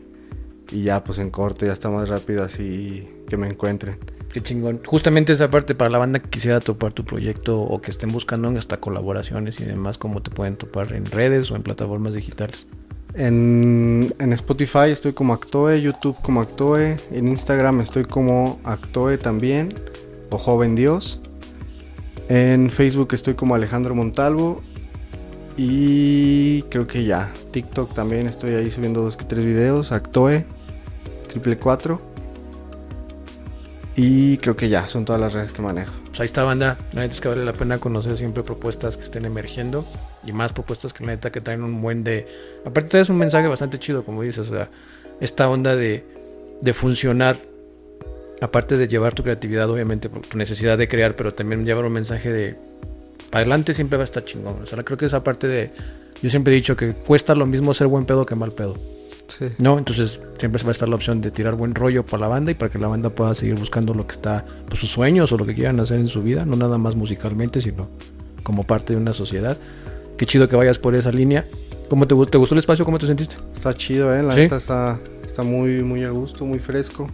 Y 0.73 0.85
ya 0.85 1.05
pues 1.05 1.19
en 1.19 1.29
corto 1.29 1.67
ya 1.67 1.75
está 1.75 1.91
más 1.91 2.09
rápido 2.09 2.43
así 2.43 3.07
que 3.29 3.37
me 3.37 3.49
encuentren. 3.49 3.99
Qué 4.33 4.43
chingón. 4.43 4.81
Justamente 4.87 5.35
esa 5.35 5.51
parte 5.51 5.75
para 5.75 5.91
la 5.91 5.99
banda 5.99 6.21
que 6.21 6.31
quisiera 6.31 6.61
topar 6.61 6.95
tu 6.95 7.05
proyecto 7.05 7.61
o 7.61 7.83
que 7.83 7.91
estén 7.91 8.11
buscando 8.11 8.49
hasta 8.59 8.79
colaboraciones 8.79 9.61
y 9.61 9.65
demás, 9.65 9.99
¿cómo 9.99 10.23
te 10.23 10.31
pueden 10.31 10.57
topar 10.57 10.95
en 10.95 11.05
redes 11.05 11.51
o 11.51 11.57
en 11.57 11.63
plataformas 11.63 12.15
digitales? 12.15 12.67
En, 13.17 14.15
Spotify 14.33 14.91
estoy 14.91 15.15
como 15.15 15.33
Actoe, 15.33 15.81
YouTube 15.81 16.17
como 16.21 16.43
Actoe, 16.43 16.99
en 17.11 17.29
Instagram 17.29 17.81
estoy 17.81 18.05
como 18.05 18.61
Actoe 18.63 19.17
también, 19.17 19.73
o 20.31 20.39
Joven 20.39 20.75
Dios. 20.75 21.21
En 22.29 22.71
Facebook 22.71 23.09
estoy 23.13 23.35
como 23.35 23.55
Alejandro 23.55 23.95
Montalvo. 23.95 24.63
Y 25.57 26.63
creo 26.65 26.87
que 26.87 27.05
ya. 27.05 27.33
TikTok 27.53 27.95
también 27.95 28.27
estoy 28.27 28.53
ahí 28.53 28.71
subiendo 28.71 29.01
dos 29.01 29.17
que 29.17 29.25
tres 29.25 29.45
videos. 29.45 29.93
Actoe, 29.93 30.45
triple 31.29 31.57
cuatro. 31.57 32.03
Y 33.95 34.37
creo 34.39 34.57
que 34.57 34.69
ya, 34.69 34.87
son 34.89 35.07
todas 35.07 35.19
las 35.23 35.33
redes 35.33 35.53
que 35.53 35.63
manejo. 35.63 35.95
Pues 36.09 36.21
ahí 36.21 36.27
está, 36.27 36.45
banda. 36.45 36.77
La 36.93 37.01
neta 37.01 37.15
es 37.15 37.21
que 37.23 37.29
vale 37.29 37.47
la 37.47 37.55
pena 37.55 37.79
conocer 37.79 38.19
siempre 38.19 38.43
propuestas 38.43 38.99
que 38.99 39.05
estén 39.05 39.25
emergiendo. 39.25 39.87
Y 40.27 40.33
más 40.33 40.53
propuestas 40.53 40.93
que 40.93 41.05
la 41.05 41.13
neta 41.13 41.31
que 41.31 41.41
traen 41.41 41.63
un 41.63 41.81
buen 41.81 42.05
de. 42.05 42.27
Aparte, 42.65 43.01
es 43.01 43.09
un 43.09 43.19
mensaje 43.19 43.47
bastante 43.49 43.79
chido, 43.79 44.05
como 44.05 44.23
dices. 44.23 44.49
O 44.49 44.51
sea, 44.51 44.69
esta 45.21 45.49
onda 45.49 45.77
de, 45.77 46.05
de 46.61 46.75
funcionar 46.75 47.37
aparte 48.41 48.77
de 48.77 48.89
llevar 48.89 49.15
tu 49.15 49.23
creatividad, 49.23 49.71
obviamente, 49.71 50.09
por 50.09 50.23
tu 50.23 50.37
necesidad 50.37 50.77
de 50.77 50.89
crear, 50.89 51.17
pero 51.17 51.33
también 51.33 51.65
llevar 51.65 51.85
un 51.85 51.93
mensaje 51.93 52.33
de 52.33 52.57
para 53.31 53.43
adelante 53.43 53.75
siempre 53.75 53.97
va 53.97 54.03
a 54.03 54.05
estar 54.05 54.25
chingón. 54.25 54.63
O 54.63 54.67
sea, 54.67 54.83
creo 54.83 54.97
que 54.97 55.07
esa 55.07 55.23
parte 55.25 55.49
de. 55.49 55.71
Yo 56.23 56.31
siempre 56.31 56.53
he 56.53 56.57
dicho 56.57 56.77
que 56.77 56.95
cuesta 56.95 57.35
lo 57.35 57.47
mismo 57.47 57.75
ser 57.75 57.87
buen 57.89 58.07
pedo 58.07 58.25
que 58.25 58.35
mal 58.35 58.53
pedo. 58.53 58.77
Sí. 59.27 59.47
¿No? 59.59 59.77
Entonces 59.77 60.21
siempre 60.39 60.63
va 60.63 60.69
a 60.69 60.73
estar 60.73 60.89
la 60.89 60.95
opción 60.95 61.21
de 61.21 61.31
tirar 61.31 61.55
buen 61.55 61.75
rollo 61.75 62.07
para 62.07 62.23
la 62.23 62.29
banda 62.29 62.53
y 62.53 62.55
para 62.55 62.71
que 62.71 62.79
la 62.79 62.87
banda 62.87 63.11
pueda 63.11 63.35
seguir 63.35 63.57
buscando 63.57 63.93
lo 63.93 64.07
que 64.07 64.15
está, 64.15 64.45
pues, 64.69 64.81
sus 64.81 64.91
sueños 64.91 65.33
o 65.33 65.37
lo 65.37 65.45
que 65.45 65.55
quieran 65.55 65.81
hacer 65.81 65.99
en 65.99 66.09
su 66.09 66.23
vida, 66.23 66.47
no 66.47 66.57
nada 66.57 66.79
más 66.79 66.95
musicalmente, 66.95 67.61
sino 67.61 67.89
como 68.45 68.63
parte 68.63 68.95
de 68.95 69.01
una 69.01 69.13
sociedad. 69.13 69.59
Qué 70.17 70.27
chido 70.27 70.49
que 70.49 70.57
vayas 70.57 70.79
por 70.79 70.95
esa 70.95 71.13
línea. 71.13 71.45
¿Cómo 71.89 72.07
te, 72.07 72.15
gu- 72.15 72.29
te 72.29 72.39
gustó 72.39 72.55
el 72.55 72.59
espacio? 72.61 72.85
¿Cómo 72.85 72.99
te 72.99 73.07
sentiste? 73.07 73.37
Está 73.53 73.75
chido, 73.75 74.15
¿eh? 74.15 74.23
La 74.23 74.33
¿Sí? 74.35 74.41
neta 74.41 74.57
está, 74.57 74.99
está 75.25 75.43
muy, 75.43 75.83
muy 75.83 76.05
a 76.05 76.11
gusto, 76.11 76.45
muy 76.45 76.59
fresco. 76.59 77.09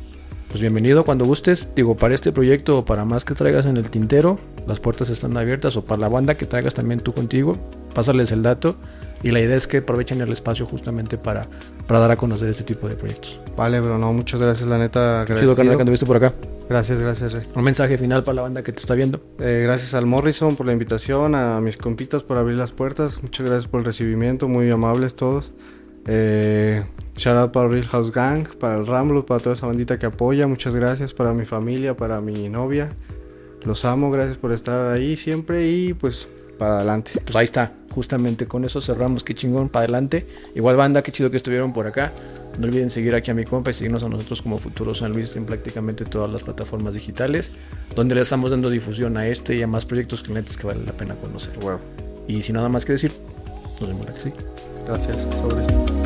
Pues 0.48 0.60
bienvenido 0.60 1.04
cuando 1.04 1.24
gustes. 1.24 1.68
Digo, 1.74 1.96
para 1.96 2.14
este 2.14 2.30
proyecto 2.32 2.78
o 2.78 2.84
para 2.84 3.04
más 3.04 3.24
que 3.24 3.34
traigas 3.34 3.66
en 3.66 3.76
el 3.76 3.90
tintero, 3.90 4.38
las 4.66 4.80
puertas 4.80 5.10
están 5.10 5.36
abiertas. 5.36 5.76
O 5.76 5.84
para 5.84 6.00
la 6.00 6.08
banda 6.08 6.36
que 6.36 6.46
traigas 6.46 6.74
también 6.74 7.00
tú 7.00 7.12
contigo, 7.12 7.56
pásales 7.92 8.32
el 8.32 8.42
dato. 8.42 8.76
Y 9.22 9.30
la 9.30 9.40
idea 9.40 9.56
es 9.56 9.68
que 9.68 9.78
aprovechen 9.78 10.20
el 10.20 10.32
espacio 10.32 10.66
justamente 10.66 11.16
para, 11.16 11.46
para 11.86 12.00
dar 12.00 12.10
a 12.10 12.16
conocer 12.16 12.48
este 12.48 12.64
tipo 12.64 12.88
de 12.88 12.96
proyectos. 12.96 13.40
Vale, 13.56 13.80
bro, 13.80 13.96
no, 13.96 14.12
muchas 14.12 14.40
gracias, 14.40 14.68
la 14.68 14.78
neta. 14.78 15.24
Chido, 15.38 15.54
carnal, 15.54 15.76
que 15.76 15.82
anduviste 15.82 16.06
por 16.06 16.16
acá. 16.16 16.32
Gracias, 16.68 16.98
gracias, 16.98 17.32
Rey. 17.32 17.46
Un 17.54 17.62
mensaje 17.62 17.98
final 17.98 18.24
para 18.24 18.36
la 18.36 18.42
banda 18.42 18.62
que 18.62 18.72
te 18.72 18.80
está 18.80 18.94
viendo. 18.94 19.20
Eh, 19.38 19.62
gracias 19.64 19.94
al 19.94 20.06
Morrison 20.06 20.56
por 20.56 20.66
la 20.66 20.72
invitación, 20.72 21.34
a 21.34 21.60
mis 21.60 21.76
compitas 21.76 22.22
por 22.22 22.36
abrir 22.36 22.56
las 22.56 22.72
puertas. 22.72 23.22
Muchas 23.22 23.46
gracias 23.46 23.68
por 23.68 23.80
el 23.80 23.86
recibimiento, 23.86 24.48
muy 24.48 24.70
amables 24.70 25.14
todos. 25.14 25.52
Eh, 26.06 26.82
shout 27.16 27.36
out 27.36 27.52
para 27.52 27.68
Real 27.68 27.86
House 27.86 28.10
Gang, 28.10 28.48
para 28.58 28.76
el 28.76 28.86
Ramlo, 28.86 29.24
para 29.24 29.40
toda 29.40 29.54
esa 29.54 29.66
bandita 29.66 29.98
que 29.98 30.06
apoya. 30.06 30.48
Muchas 30.48 30.74
gracias 30.74 31.14
para 31.14 31.32
mi 31.32 31.44
familia, 31.44 31.96
para 31.96 32.20
mi 32.20 32.48
novia. 32.48 32.92
Los 33.64 33.84
amo, 33.84 34.10
gracias 34.10 34.38
por 34.38 34.50
estar 34.50 34.90
ahí 34.90 35.16
siempre 35.16 35.68
y 35.68 35.94
pues 35.94 36.28
para 36.58 36.76
adelante. 36.76 37.12
Pues 37.24 37.36
ahí 37.36 37.44
está. 37.44 37.72
Justamente 37.94 38.46
con 38.46 38.64
eso 38.64 38.80
cerramos. 38.80 39.22
Qué 39.22 39.34
chingón, 39.34 39.68
para 39.68 39.84
adelante. 39.84 40.26
Igual 40.54 40.76
banda, 40.76 41.02
qué 41.02 41.12
chido 41.12 41.30
que 41.30 41.36
estuvieron 41.36 41.72
por 41.72 41.86
acá. 41.86 42.12
No 42.58 42.66
olviden 42.66 42.90
seguir 42.90 43.14
aquí 43.14 43.30
a 43.30 43.34
mi 43.34 43.44
compa 43.44 43.70
y 43.70 43.74
seguirnos 43.74 44.02
a 44.02 44.08
nosotros 44.08 44.42
como 44.42 44.58
Futuro 44.58 44.94
San 44.94 45.12
Luis 45.12 45.36
en 45.36 45.46
prácticamente 45.46 46.04
todas 46.04 46.30
las 46.30 46.42
plataformas 46.42 46.94
digitales, 46.94 47.52
donde 47.94 48.14
le 48.14 48.22
estamos 48.22 48.50
dando 48.50 48.70
difusión 48.70 49.16
a 49.16 49.26
este 49.26 49.56
y 49.56 49.62
a 49.62 49.66
más 49.66 49.84
proyectos 49.84 50.22
clientes 50.22 50.56
que 50.56 50.66
vale 50.66 50.84
la 50.84 50.92
pena 50.92 51.14
conocer. 51.16 51.56
Huevo. 51.58 51.80
Y 52.26 52.42
sin 52.42 52.56
nada 52.56 52.68
más 52.68 52.84
que 52.84 52.92
decir, 52.92 53.12
nos 53.80 53.88
vemos 53.88 54.06
la 54.06 54.14
que 54.14 54.20
sí. 54.20 54.32
Gracias, 54.86 55.26
sobre 55.38 55.62
esto. 55.62 56.01